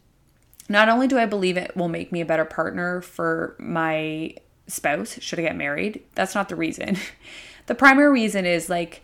Not 0.68 0.88
only 0.88 1.06
do 1.06 1.18
I 1.18 1.26
believe 1.26 1.56
it 1.56 1.76
will 1.76 1.88
make 1.88 2.10
me 2.10 2.20
a 2.20 2.26
better 2.26 2.44
partner 2.44 3.02
for 3.02 3.54
my 3.58 4.34
spouse 4.66 5.20
should 5.20 5.38
I 5.38 5.42
get 5.42 5.56
married? 5.56 6.02
That's 6.14 6.34
not 6.34 6.48
the 6.48 6.56
reason. 6.56 6.96
The 7.66 7.74
primary 7.74 8.12
reason 8.12 8.44
is 8.44 8.68
like 8.68 9.02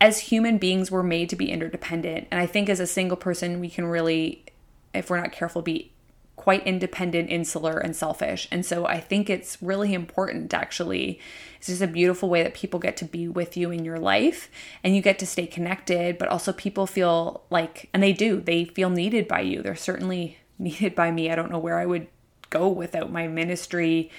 as 0.00 0.18
human 0.18 0.58
beings, 0.58 0.90
we're 0.90 1.02
made 1.02 1.28
to 1.30 1.36
be 1.36 1.50
interdependent. 1.50 2.28
And 2.30 2.40
I 2.40 2.46
think 2.46 2.68
as 2.68 2.80
a 2.80 2.86
single 2.86 3.16
person, 3.16 3.60
we 3.60 3.70
can 3.70 3.86
really, 3.86 4.44
if 4.92 5.08
we're 5.08 5.20
not 5.20 5.32
careful, 5.32 5.62
be 5.62 5.92
quite 6.36 6.66
independent, 6.66 7.30
insular, 7.30 7.78
and 7.78 7.94
selfish. 7.94 8.48
And 8.50 8.66
so 8.66 8.86
I 8.86 9.00
think 9.00 9.30
it's 9.30 9.62
really 9.62 9.94
important 9.94 10.52
actually. 10.52 11.20
It's 11.58 11.68
just 11.68 11.82
a 11.82 11.86
beautiful 11.86 12.28
way 12.28 12.42
that 12.42 12.54
people 12.54 12.80
get 12.80 12.96
to 12.98 13.04
be 13.04 13.28
with 13.28 13.56
you 13.56 13.70
in 13.70 13.84
your 13.84 13.98
life 13.98 14.50
and 14.82 14.94
you 14.94 15.02
get 15.02 15.18
to 15.20 15.26
stay 15.26 15.46
connected, 15.46 16.18
but 16.18 16.28
also 16.28 16.52
people 16.52 16.86
feel 16.86 17.44
like, 17.50 17.88
and 17.94 18.02
they 18.02 18.12
do, 18.12 18.40
they 18.40 18.64
feel 18.64 18.90
needed 18.90 19.28
by 19.28 19.40
you. 19.40 19.62
They're 19.62 19.76
certainly 19.76 20.38
needed 20.58 20.94
by 20.94 21.10
me. 21.10 21.30
I 21.30 21.34
don't 21.34 21.50
know 21.50 21.58
where 21.58 21.78
I 21.78 21.86
would 21.86 22.08
go 22.50 22.68
without 22.68 23.10
my 23.10 23.26
ministry 23.28 24.10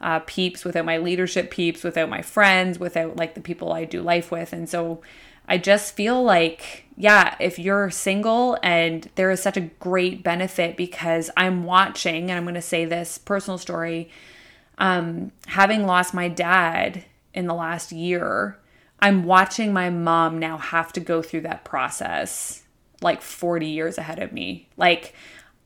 uh, 0.00 0.20
peeps, 0.20 0.64
without 0.64 0.84
my 0.84 0.98
leadership 0.98 1.50
peeps, 1.50 1.82
without 1.82 2.08
my 2.08 2.22
friends, 2.22 2.78
without 2.78 3.16
like 3.16 3.34
the 3.34 3.40
people 3.40 3.72
I 3.72 3.84
do 3.84 4.02
life 4.02 4.30
with. 4.30 4.52
And 4.52 4.68
so 4.68 5.00
I 5.48 5.58
just 5.58 5.94
feel 5.94 6.22
like, 6.22 6.84
yeah, 6.96 7.36
if 7.38 7.58
you're 7.58 7.90
single 7.90 8.58
and 8.62 9.08
there 9.14 9.30
is 9.30 9.42
such 9.42 9.56
a 9.56 9.62
great 9.62 10.22
benefit 10.22 10.76
because 10.76 11.30
I'm 11.36 11.64
watching, 11.64 12.30
and 12.30 12.32
I'm 12.32 12.44
going 12.44 12.54
to 12.54 12.62
say 12.62 12.84
this 12.84 13.18
personal 13.18 13.58
story, 13.58 14.10
um, 14.78 15.32
having 15.46 15.86
lost 15.86 16.14
my 16.14 16.28
dad 16.28 17.04
in 17.32 17.46
the 17.46 17.54
last 17.54 17.92
year, 17.92 18.58
I'm 19.00 19.24
watching 19.24 19.72
my 19.72 19.90
mom 19.90 20.38
now 20.38 20.58
have 20.58 20.92
to 20.94 21.00
go 21.00 21.22
through 21.22 21.42
that 21.42 21.64
process 21.64 22.62
like 23.02 23.22
40 23.22 23.66
years 23.66 23.98
ahead 23.98 24.18
of 24.18 24.32
me. 24.32 24.68
Like, 24.76 25.14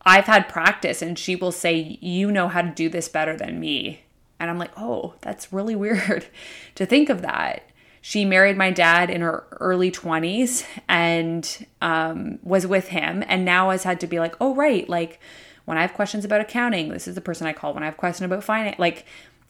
I've 0.02 0.24
had 0.24 0.48
practice, 0.48 1.02
and 1.02 1.18
she 1.18 1.36
will 1.36 1.52
say, 1.52 1.98
You 2.00 2.32
know 2.32 2.48
how 2.48 2.62
to 2.62 2.70
do 2.70 2.88
this 2.88 3.08
better 3.08 3.36
than 3.36 3.60
me. 3.60 4.02
And 4.38 4.50
I'm 4.50 4.58
like, 4.58 4.72
Oh, 4.76 5.14
that's 5.20 5.52
really 5.52 5.76
weird 5.76 6.26
to 6.74 6.86
think 6.86 7.08
of 7.08 7.22
that 7.22 7.69
she 8.00 8.24
married 8.24 8.56
my 8.56 8.70
dad 8.70 9.10
in 9.10 9.20
her 9.20 9.44
early 9.60 9.90
20s 9.90 10.64
and 10.88 11.66
um, 11.82 12.38
was 12.42 12.66
with 12.66 12.88
him 12.88 13.22
and 13.26 13.44
now 13.44 13.70
has 13.70 13.84
had 13.84 14.00
to 14.00 14.06
be 14.06 14.18
like 14.18 14.34
oh 14.40 14.54
right 14.54 14.88
like 14.88 15.20
when 15.66 15.76
i 15.76 15.82
have 15.82 15.92
questions 15.92 16.24
about 16.24 16.40
accounting 16.40 16.88
this 16.88 17.06
is 17.06 17.14
the 17.14 17.20
person 17.20 17.46
i 17.46 17.52
call 17.52 17.74
when 17.74 17.82
i 17.82 17.86
have 17.86 17.96
questions 17.96 18.24
about 18.24 18.42
finance 18.42 18.78
like 18.78 19.04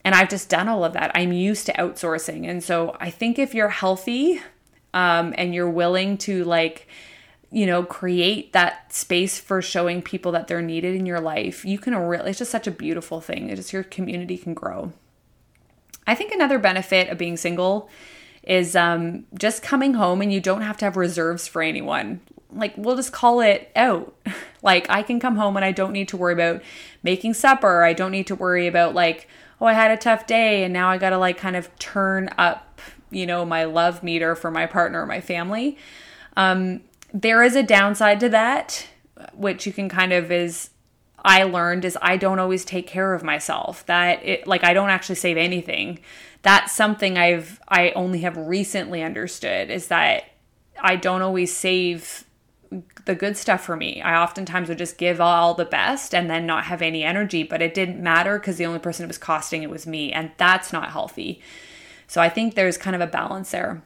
and 0.05 0.15
i've 0.15 0.29
just 0.29 0.49
done 0.49 0.69
all 0.69 0.85
of 0.85 0.95
that. 0.95 1.11
I'm 1.15 1.33
used 1.33 1.67
to 1.67 1.73
outsourcing. 1.75 2.49
And 2.49 2.63
so 2.63 2.97
i 3.01 3.11
think 3.11 3.39
if 3.39 3.55
you're 3.55 3.69
healthy 3.69 4.41
um, 4.93 5.35
and 5.39 5.55
you're 5.55 5.71
willing 5.71 6.19
to 6.19 6.43
like 6.45 6.89
you 7.53 7.67
know 7.67 7.83
create 7.83 8.53
that 8.53 8.93
space 8.93 9.39
for 9.39 9.61
showing 9.63 10.03
people 10.03 10.33
that 10.33 10.49
they're 10.49 10.63
needed 10.63 10.95
in 10.95 11.05
your 11.05 11.21
life 11.21 11.65
you 11.65 11.79
can 11.79 11.97
really 11.97 12.31
it's 12.31 12.39
just 12.39 12.51
such 12.51 12.67
a 12.67 12.73
beautiful 12.73 13.21
thing. 13.21 13.51
It 13.51 13.57
just 13.57 13.73
your 13.73 13.85
community 13.85 14.37
can 14.37 14.55
grow. 14.55 14.93
I 16.07 16.17
think 16.17 16.33
another 16.33 16.59
benefit 16.59 17.09
of 17.09 17.19
being 17.19 17.37
single 17.37 17.89
is 18.43 18.75
um, 18.75 19.25
just 19.39 19.63
coming 19.63 19.95
home 19.95 20.23
and 20.23 20.33
you 20.33 20.41
don't 20.41 20.63
have 20.63 20.77
to 20.79 20.85
have 20.85 20.97
reserves 20.97 21.47
for 21.47 21.63
anyone. 21.63 22.21
Like, 22.53 22.75
we'll 22.77 22.97
just 22.97 23.13
call 23.13 23.41
it 23.41 23.71
out. 23.77 24.15
like, 24.63 24.89
I 24.89 25.03
can 25.03 25.21
come 25.21 25.37
home 25.37 25.57
and 25.57 25.65
I 25.65 25.73
don't 25.73 25.93
need 25.93 26.09
to 26.09 26.17
worry 26.17 26.33
about 26.33 26.63
making 27.03 27.35
supper. 27.35 27.83
I 27.85 27.93
don't 27.93 28.11
need 28.11 28.27
to 28.29 28.35
worry 28.35 28.67
about, 28.67 28.95
like, 28.95 29.29
oh, 29.61 29.67
I 29.67 29.75
had 29.75 29.91
a 29.91 29.97
tough 29.97 30.27
day 30.27 30.65
and 30.65 30.73
now 30.73 30.89
I 30.89 30.99
got 30.99 31.11
to, 31.11 31.19
like, 31.19 31.37
kind 31.37 31.57
of 31.57 31.77
turn 31.79 32.31
up, 32.39 32.81
you 33.11 33.27
know, 33.27 33.45
my 33.45 33.65
love 33.65 34.03
meter 34.03 34.35
for 34.35 34.51
my 34.51 34.67
partner 34.67 35.03
or 35.03 35.07
my 35.07 35.21
family. 35.21 35.77
Um, 36.37 36.81
there 37.13 37.43
is 37.43 37.55
a 37.55 37.63
downside 37.63 38.21
to 38.21 38.29
that, 38.31 38.87
which 39.35 39.67
you 39.67 39.73
can 39.73 39.89
kind 39.89 40.13
of 40.13 40.33
is 40.33 40.71
I 41.25 41.43
learned 41.43 41.85
is 41.85 41.99
I 42.01 42.17
don't 42.17 42.39
always 42.39 42.65
take 42.65 42.87
care 42.87 43.15
of 43.15 43.23
myself. 43.23 43.85
That 43.87 44.25
it 44.25 44.47
like 44.47 44.65
I 44.65 44.73
don't 44.73 44.91
actually 44.91 45.17
save 45.17 45.37
anything 45.37 46.01
that's 46.43 46.73
something 46.73 47.19
I've 47.19 47.61
I 47.69 47.91
only 47.91 48.21
have 48.21 48.37
recently 48.37 49.03
understood 49.03 49.71
is 49.71 49.89
that 49.89 50.25
I 50.79 50.97
don't 50.97 51.23
always 51.23 51.55
save 51.55 52.25
the 53.05 53.15
good 53.15 53.37
stuff 53.37 53.63
for 53.63 53.77
me. 53.77 54.01
I 54.01 54.23
oftentimes 54.23 54.69
would 54.69 54.79
just 54.79 54.97
give 54.97 55.21
all 55.21 55.55
the 55.55 55.65
best 55.65 56.15
and 56.15 56.31
then 56.31 56.47
not 56.47 56.65
have 56.65 56.81
any 56.81 57.03
energy, 57.03 57.43
but 57.43 57.61
it 57.61 57.75
didn't 57.75 58.03
matter 58.03 58.39
because 58.39 58.57
the 58.57 58.67
only 58.67 58.79
person 58.79 59.05
it 59.05 59.09
was 59.09 59.19
costing 59.19 59.63
it 59.63 59.71
was 59.71 59.87
me, 59.87 60.13
and 60.13 60.31
that's 60.37 60.73
not 60.73 60.91
healthy. 60.91 61.43
So 62.07 62.21
I 62.21 62.29
think 62.29 62.55
there's 62.55 62.79
kind 62.79 62.95
of 62.95 63.03
a 63.03 63.07
balance 63.07 63.51
there. 63.51 63.83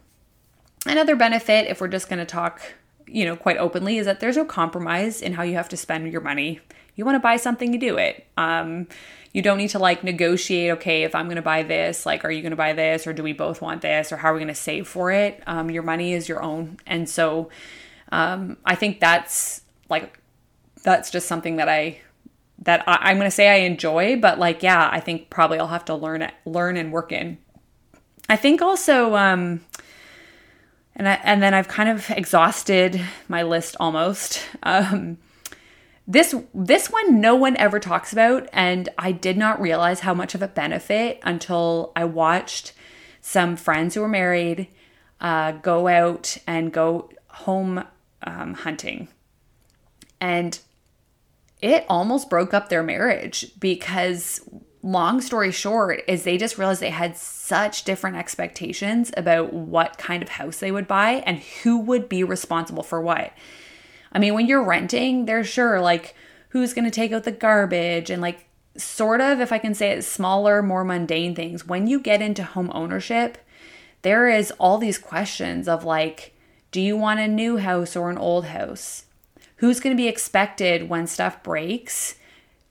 Another 0.86 1.16
benefit, 1.16 1.66
if 1.68 1.80
we're 1.80 1.88
just 1.88 2.08
going 2.08 2.18
to 2.18 2.26
talk, 2.26 2.60
you 3.06 3.24
know, 3.24 3.36
quite 3.36 3.56
openly, 3.56 3.96
is 3.96 4.06
that 4.06 4.20
there's 4.20 4.36
no 4.36 4.44
compromise 4.44 5.22
in 5.22 5.32
how 5.34 5.42
you 5.42 5.54
have 5.54 5.68
to 5.70 5.76
spend 5.76 6.12
your 6.12 6.20
money. 6.20 6.60
You 6.94 7.04
want 7.04 7.16
to 7.16 7.20
buy 7.20 7.36
something, 7.36 7.72
you 7.72 7.78
do 7.78 7.96
it. 7.96 8.26
Um, 8.36 8.86
you 9.34 9.42
don't 9.42 9.58
need 9.58 9.70
to 9.70 9.78
like 9.78 10.02
negotiate 10.02 10.70
okay 10.70 11.02
if 11.02 11.14
i'm 11.14 11.26
going 11.26 11.36
to 11.36 11.42
buy 11.42 11.62
this 11.62 12.06
like 12.06 12.24
are 12.24 12.30
you 12.30 12.40
going 12.40 12.52
to 12.52 12.56
buy 12.56 12.72
this 12.72 13.06
or 13.06 13.12
do 13.12 13.22
we 13.22 13.34
both 13.34 13.60
want 13.60 13.82
this 13.82 14.12
or 14.12 14.16
how 14.16 14.30
are 14.30 14.34
we 14.34 14.38
going 14.38 14.48
to 14.48 14.54
save 14.54 14.88
for 14.88 15.10
it? 15.10 15.42
Um, 15.46 15.70
your 15.70 15.82
money 15.82 16.14
is 16.14 16.28
your 16.28 16.42
own. 16.42 16.78
And 16.86 17.06
so 17.06 17.50
um, 18.10 18.56
i 18.64 18.74
think 18.74 19.00
that's 19.00 19.60
like 19.90 20.18
that's 20.82 21.10
just 21.10 21.26
something 21.26 21.56
that 21.56 21.68
i 21.68 21.98
that 22.60 22.84
I, 22.86 23.10
i'm 23.10 23.16
going 23.16 23.26
to 23.26 23.34
say 23.34 23.48
i 23.48 23.66
enjoy 23.66 24.18
but 24.18 24.38
like 24.38 24.62
yeah 24.62 24.88
i 24.90 25.00
think 25.00 25.28
probably 25.28 25.58
i'll 25.58 25.66
have 25.66 25.84
to 25.86 25.94
learn 25.94 26.22
it 26.22 26.32
learn 26.46 26.76
and 26.78 26.92
work 26.92 27.12
in. 27.12 27.38
I 28.28 28.36
think 28.36 28.62
also 28.62 29.16
um 29.16 29.60
and 30.94 31.08
I, 31.08 31.14
and 31.24 31.42
then 31.42 31.54
i've 31.54 31.68
kind 31.68 31.88
of 31.88 32.08
exhausted 32.10 33.00
my 33.28 33.42
list 33.42 33.76
almost. 33.80 34.40
Um 34.62 35.18
this 36.06 36.34
this 36.52 36.90
one 36.90 37.20
no 37.20 37.34
one 37.34 37.56
ever 37.56 37.80
talks 37.80 38.12
about 38.12 38.48
and 38.52 38.88
I 38.98 39.12
did 39.12 39.38
not 39.38 39.60
realize 39.60 40.00
how 40.00 40.12
much 40.12 40.34
of 40.34 40.42
a 40.42 40.48
benefit 40.48 41.18
until 41.22 41.92
I 41.96 42.04
watched 42.04 42.72
some 43.20 43.56
friends 43.56 43.94
who 43.94 44.02
were 44.02 44.08
married 44.08 44.68
uh, 45.20 45.52
go 45.52 45.88
out 45.88 46.36
and 46.46 46.72
go 46.72 47.08
home 47.28 47.82
um, 48.22 48.54
hunting. 48.54 49.08
And 50.20 50.58
it 51.62 51.86
almost 51.88 52.28
broke 52.28 52.52
up 52.52 52.68
their 52.68 52.82
marriage 52.82 53.50
because 53.58 54.46
long 54.82 55.22
story 55.22 55.50
short 55.50 56.02
is 56.06 56.24
they 56.24 56.36
just 56.36 56.58
realized 56.58 56.82
they 56.82 56.90
had 56.90 57.16
such 57.16 57.84
different 57.84 58.16
expectations 58.16 59.10
about 59.16 59.54
what 59.54 59.96
kind 59.96 60.22
of 60.22 60.28
house 60.28 60.58
they 60.58 60.70
would 60.70 60.86
buy 60.86 61.22
and 61.26 61.38
who 61.38 61.78
would 61.78 62.08
be 62.08 62.22
responsible 62.22 62.82
for 62.82 63.00
what. 63.00 63.32
I 64.14 64.18
mean, 64.18 64.34
when 64.34 64.46
you're 64.46 64.62
renting, 64.62 65.26
there's 65.26 65.48
sure 65.48 65.80
like 65.80 66.14
who's 66.50 66.72
going 66.72 66.84
to 66.84 66.90
take 66.90 67.12
out 67.12 67.24
the 67.24 67.32
garbage 67.32 68.10
and 68.10 68.22
like 68.22 68.46
sort 68.76 69.20
of, 69.20 69.40
if 69.40 69.52
I 69.52 69.58
can 69.58 69.74
say 69.74 69.90
it, 69.90 70.02
smaller, 70.04 70.62
more 70.62 70.84
mundane 70.84 71.34
things. 71.34 71.66
When 71.66 71.86
you 71.86 72.00
get 72.00 72.22
into 72.22 72.44
home 72.44 72.70
ownership, 72.72 73.38
there 74.02 74.28
is 74.28 74.52
all 74.52 74.78
these 74.78 74.98
questions 74.98 75.66
of 75.66 75.84
like, 75.84 76.34
do 76.70 76.80
you 76.80 76.96
want 76.96 77.20
a 77.20 77.28
new 77.28 77.56
house 77.56 77.96
or 77.96 78.10
an 78.10 78.18
old 78.18 78.46
house? 78.46 79.06
Who's 79.56 79.80
going 79.80 79.96
to 79.96 80.00
be 80.00 80.08
expected 80.08 80.88
when 80.88 81.06
stuff 81.06 81.42
breaks 81.42 82.16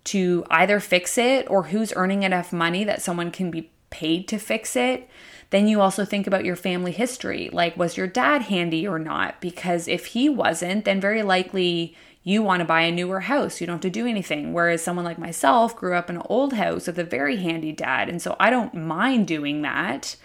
to 0.06 0.46
either 0.50 0.80
fix 0.80 1.18
it 1.18 1.50
or 1.50 1.64
who's 1.64 1.94
earning 1.96 2.24
enough 2.24 2.54
money 2.54 2.84
that 2.84 3.02
someone 3.02 3.32
can 3.32 3.50
be 3.50 3.72
paid 3.90 4.28
to 4.28 4.38
fix 4.38 4.76
it? 4.76 5.10
Then 5.54 5.68
you 5.68 5.82
also 5.82 6.04
think 6.04 6.26
about 6.26 6.46
your 6.46 6.56
family 6.56 6.92
history. 6.92 7.48
Like, 7.54 7.78
was 7.78 7.96
your 7.96 8.08
dad 8.08 8.42
handy 8.42 8.88
or 8.88 8.98
not? 8.98 9.40
Because 9.40 9.88
if 9.88 10.08
he 10.08 10.28
wasn't, 10.28 10.84
then 10.84 11.00
very 11.00 11.22
likely 11.22 11.96
you 12.24 12.42
want 12.42 12.62
to 12.62 12.66
buy 12.66 12.82
a 12.82 12.92
newer 12.92 13.20
house. 13.20 13.62
You 13.62 13.68
don't 13.68 13.76
have 13.76 13.82
to 13.82 13.92
do 13.92 14.08
anything. 14.08 14.52
Whereas 14.52 14.84
someone 14.84 15.06
like 15.06 15.20
myself 15.20 15.76
grew 15.76 15.94
up 15.94 16.10
in 16.10 16.16
an 16.16 16.24
old 16.26 16.54
house 16.54 16.88
with 16.88 16.98
a 16.98 17.04
very 17.04 17.38
handy 17.38 17.72
dad. 17.72 18.10
And 18.10 18.20
so 18.20 18.36
I 18.40 18.50
don't 18.50 18.74
mind 18.74 19.28
doing 19.28 19.62
that. 19.62 20.16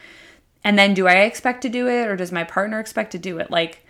And 0.65 0.79
then 0.79 0.95
do 0.95 1.07
I 1.07 1.17
expect 1.17 1.61
to 1.61 1.69
do 1.69 1.89
it 1.89 2.09
or 2.09 2.17
does 2.17 2.33
my 2.33 2.45
partner 2.45 2.81
expect 2.81 3.13
to 3.13 3.19
do 3.19 3.37
it? 3.37 3.51
Like, 3.51 3.85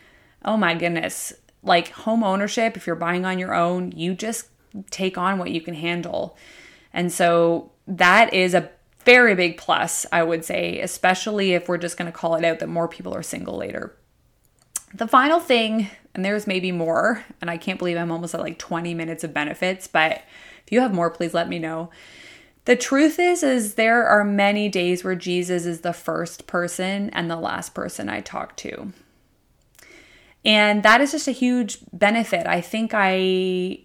oh 0.45 0.57
my 0.57 0.75
goodness. 0.75 1.33
Like 1.63 1.91
home 1.91 2.25
ownership, 2.25 2.77
if 2.77 2.85
you're 2.85 2.97
buying 2.97 3.25
on 3.25 3.39
your 3.39 3.55
own, 3.55 3.93
you 3.93 4.15
just 4.15 4.49
take 4.91 5.17
on 5.17 5.39
what 5.39 5.53
you 5.53 5.61
can 5.61 5.75
handle. 5.75 6.37
And 6.93 7.13
so 7.13 7.71
that 7.87 8.35
is 8.35 8.55
a 8.55 8.71
very 9.09 9.35
big 9.35 9.57
plus, 9.57 10.05
I 10.13 10.23
would 10.23 10.45
say, 10.45 10.81
especially 10.81 11.55
if 11.55 11.67
we're 11.67 11.79
just 11.79 11.97
going 11.97 12.13
to 12.13 12.17
call 12.17 12.35
it 12.35 12.45
out 12.45 12.59
that 12.59 12.69
more 12.69 12.87
people 12.87 13.15
are 13.15 13.23
single 13.23 13.57
later. 13.57 13.97
The 14.93 15.09
final 15.09 15.41
thing, 15.41 15.89
and 16.15 16.23
there's 16.23 16.47
maybe 16.47 16.73
more, 16.73 17.25
and 17.41 17.51
I 17.51 17.57
can't 17.57 17.79
believe 17.79 17.97
I'm 17.97 18.13
almost 18.13 18.35
at 18.35 18.43
like 18.43 18.59
20 18.59 18.93
minutes 18.93 19.25
of 19.25 19.33
benefits, 19.33 19.87
but 19.87 20.25
if 20.63 20.73
you 20.73 20.83
have 20.83 20.93
more, 20.93 21.09
please 21.09 21.33
let 21.33 21.49
me 21.49 21.59
know. 21.59 21.89
The 22.67 22.77
truth 22.77 23.19
is 23.19 23.43
is 23.43 23.77
there 23.77 24.07
are 24.07 24.25
many 24.25 24.69
days 24.69 25.03
where 25.03 25.15
Jesus 25.15 25.65
is 25.65 25.81
the 25.81 25.95
first 25.95 26.47
person 26.47 27.09
and 27.15 27.31
the 27.31 27.37
last 27.37 27.73
person 27.73 28.11
I 28.11 28.21
talk 28.21 28.59
to. 28.59 28.93
And 30.45 30.83
that 30.83 31.01
is 31.01 31.13
just 31.13 31.29
a 31.29 31.33
huge 31.33 31.79
benefit. 31.95 32.47
I 32.47 32.61
think 32.61 32.91
I 32.93 33.85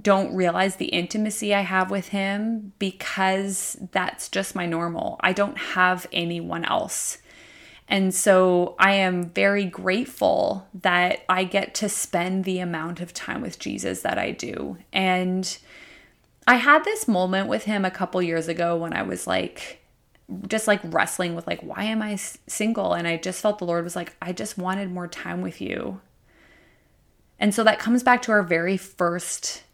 don't 0.00 0.34
realize 0.34 0.76
the 0.76 0.86
intimacy 0.86 1.54
I 1.54 1.60
have 1.60 1.90
with 1.90 2.08
him 2.08 2.72
because 2.78 3.76
that's 3.92 4.28
just 4.28 4.54
my 4.54 4.66
normal. 4.66 5.18
I 5.20 5.32
don't 5.32 5.56
have 5.56 6.06
anyone 6.12 6.64
else. 6.64 7.18
And 7.86 8.14
so 8.14 8.76
I 8.78 8.94
am 8.94 9.30
very 9.30 9.66
grateful 9.66 10.66
that 10.74 11.24
I 11.28 11.44
get 11.44 11.74
to 11.76 11.88
spend 11.88 12.44
the 12.44 12.58
amount 12.58 13.00
of 13.00 13.12
time 13.12 13.42
with 13.42 13.58
Jesus 13.58 14.00
that 14.02 14.18
I 14.18 14.30
do. 14.30 14.78
And 14.92 15.56
I 16.46 16.56
had 16.56 16.84
this 16.84 17.06
moment 17.06 17.48
with 17.48 17.64
him 17.64 17.84
a 17.84 17.90
couple 17.90 18.22
years 18.22 18.48
ago 18.48 18.76
when 18.76 18.94
I 18.94 19.02
was 19.02 19.26
like, 19.26 19.84
just 20.48 20.66
like 20.66 20.80
wrestling 20.84 21.34
with 21.34 21.46
like 21.46 21.60
why 21.60 21.84
am 21.84 22.00
i 22.00 22.16
single 22.16 22.94
and 22.94 23.06
i 23.06 23.16
just 23.16 23.42
felt 23.42 23.58
the 23.58 23.64
lord 23.66 23.84
was 23.84 23.94
like 23.94 24.16
i 24.22 24.32
just 24.32 24.56
wanted 24.56 24.90
more 24.90 25.06
time 25.06 25.42
with 25.42 25.60
you 25.60 26.00
and 27.38 27.54
so 27.54 27.62
that 27.62 27.78
comes 27.78 28.02
back 28.02 28.22
to 28.22 28.32
our 28.32 28.42
very 28.42 28.78
first 28.78 29.64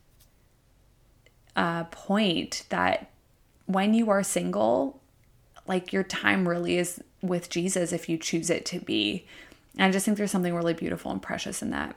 uh, 1.61 1.85
point 1.85 2.65
that 2.71 3.11
when 3.67 3.93
you 3.93 4.09
are 4.09 4.23
single, 4.23 4.99
like 5.67 5.93
your 5.93 6.03
time 6.03 6.49
really 6.49 6.79
is 6.79 7.03
with 7.21 7.51
Jesus 7.51 7.93
if 7.93 8.09
you 8.09 8.17
choose 8.17 8.49
it 8.49 8.65
to 8.65 8.81
be. 8.81 9.27
And 9.77 9.85
I 9.85 9.91
just 9.91 10.07
think 10.07 10.17
there's 10.17 10.31
something 10.31 10.55
really 10.55 10.73
beautiful 10.73 11.13
and 11.13 11.21
precious 11.21 11.61
in 11.61 11.69
that. 11.69 11.95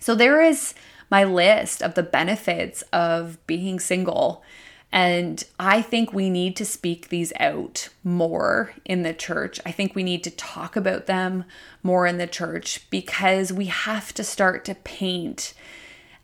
So 0.00 0.14
there 0.14 0.40
is 0.40 0.72
my 1.10 1.24
list 1.24 1.82
of 1.82 1.94
the 1.94 2.04
benefits 2.04 2.82
of 2.92 3.44
being 3.48 3.80
single. 3.80 4.44
And 4.92 5.42
I 5.58 5.82
think 5.82 6.12
we 6.12 6.30
need 6.30 6.54
to 6.58 6.64
speak 6.64 7.08
these 7.08 7.32
out 7.40 7.88
more 8.04 8.72
in 8.84 9.02
the 9.02 9.14
church. 9.14 9.58
I 9.66 9.72
think 9.72 9.96
we 9.96 10.04
need 10.04 10.22
to 10.22 10.30
talk 10.30 10.76
about 10.76 11.06
them 11.06 11.44
more 11.82 12.06
in 12.06 12.18
the 12.18 12.28
church 12.28 12.88
because 12.88 13.52
we 13.52 13.64
have 13.64 14.14
to 14.14 14.22
start 14.22 14.64
to 14.66 14.76
paint 14.76 15.54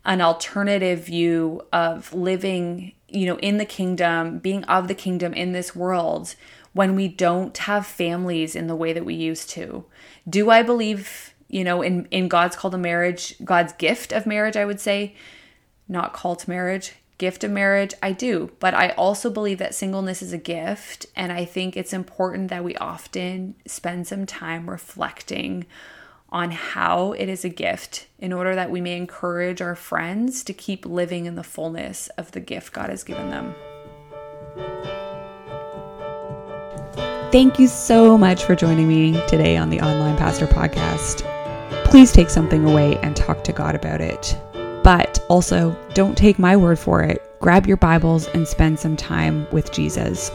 an 0.05 0.21
alternative 0.21 1.05
view 1.05 1.63
of 1.73 2.13
living, 2.13 2.93
you 3.09 3.27
know, 3.27 3.39
in 3.39 3.59
the 3.59 3.65
kingdom, 3.65 4.39
being 4.39 4.65
of 4.65 4.89
the 4.89 4.95
kingdom 4.95 5.33
in 5.33 5.53
this 5.53 5.75
world 5.75 6.35
when 6.73 6.95
we 6.97 7.09
don't 7.09 7.57
have 7.59 7.87
families 7.87 8.55
in 8.57 8.67
the 8.67 8.77
way 8.77 8.93
that 8.93 9.05
we 9.05 9.15
used 9.15 9.49
to. 9.51 9.85
Do 10.29 10.51
I 10.51 10.63
believe, 10.63 11.35
you 11.49 11.65
know, 11.65 11.83
in 11.83 12.07
in 12.07 12.29
God's 12.29 12.57
call 12.57 12.71
to 12.71 12.79
marriage, 12.79 13.35
God's 13.45 13.73
gift 13.75 14.13
of 14.13 14.27
marriage, 14.27 14.57
I 14.57 14.65
would 14.65 14.81
say, 14.81 15.15
not 15.89 16.13
call 16.13 16.37
to 16.37 16.51
marriage, 16.51 16.95
gift 17.19 17.45
of 17.45 17.51
marriage, 17.51 17.95
I 18.03 18.13
do. 18.13 18.51
But 18.59 18.75
I 18.75 18.91
also 18.91 19.31
believe 19.31 19.59
that 19.59 19.75
singleness 19.75 20.21
is 20.21 20.33
a 20.33 20.39
gift, 20.39 21.07
and 21.15 21.33
I 21.33 21.45
think 21.45 21.77
it's 21.77 21.93
important 21.93 22.51
that 22.51 22.65
we 22.65 22.77
often 22.77 23.55
spend 23.67 24.07
some 24.07 24.27
time 24.27 24.69
reflecting 24.69 25.67
on 26.35 26.51
how 26.51 27.13
it 27.13 27.29
is 27.29 27.45
a 27.45 27.49
gift 27.49 28.09
in 28.19 28.33
order 28.33 28.57
that 28.57 28.69
we 28.69 28.81
may 28.81 28.97
encourage 28.97 29.63
our 29.63 29.77
friends 29.77 30.43
to 30.43 30.53
keep 30.53 30.85
living 30.85 31.27
in 31.27 31.37
the 31.37 31.45
fullness 31.45 32.09
of 32.19 32.33
the 32.33 32.41
gift 32.41 32.73
God 32.73 32.91
has 32.91 33.05
given 33.05 33.31
them. 33.31 33.55
Thank 37.31 37.61
you 37.61 37.69
so 37.69 38.19
much 38.19 38.43
for 38.43 38.57
joining 38.57 38.89
me 38.89 39.13
today 39.29 39.57
on 39.57 39.71
the 39.71 39.81
Online 39.81 40.17
Pastor 40.17 40.47
Podcast. 40.47 41.23
Please 41.85 42.11
take 42.11 42.31
something 42.31 42.69
away 42.69 42.97
and 42.99 43.15
talk 43.15 43.45
to 43.45 43.53
God 43.53 43.77
about 43.77 44.01
it. 44.01 44.37
But 44.83 45.25
also, 45.29 45.77
don't 45.95 46.19
take 46.19 46.41
my 46.41 46.57
word 46.57 46.81
for 46.81 47.03
it. 47.05 47.23
Grab 47.39 47.69
your 47.69 47.77
Bibles 47.77 48.27
and 48.29 48.47
spend 48.47 48.81
some 48.81 48.97
time 48.97 49.47
with 49.53 49.73
Jesus. 49.73 50.33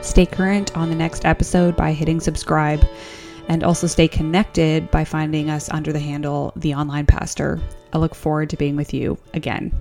Stay 0.00 0.26
current 0.26 0.76
on 0.76 0.90
the 0.90 0.96
next 0.96 1.24
episode 1.24 1.76
by 1.76 1.92
hitting 1.92 2.20
subscribe 2.20 2.84
and 3.48 3.64
also 3.64 3.86
stay 3.86 4.08
connected 4.08 4.90
by 4.90 5.04
finding 5.04 5.50
us 5.50 5.68
under 5.70 5.92
the 5.92 5.98
handle 5.98 6.52
The 6.56 6.74
Online 6.74 7.06
Pastor. 7.06 7.60
I 7.92 7.98
look 7.98 8.14
forward 8.14 8.50
to 8.50 8.56
being 8.56 8.76
with 8.76 8.94
you 8.94 9.18
again. 9.34 9.72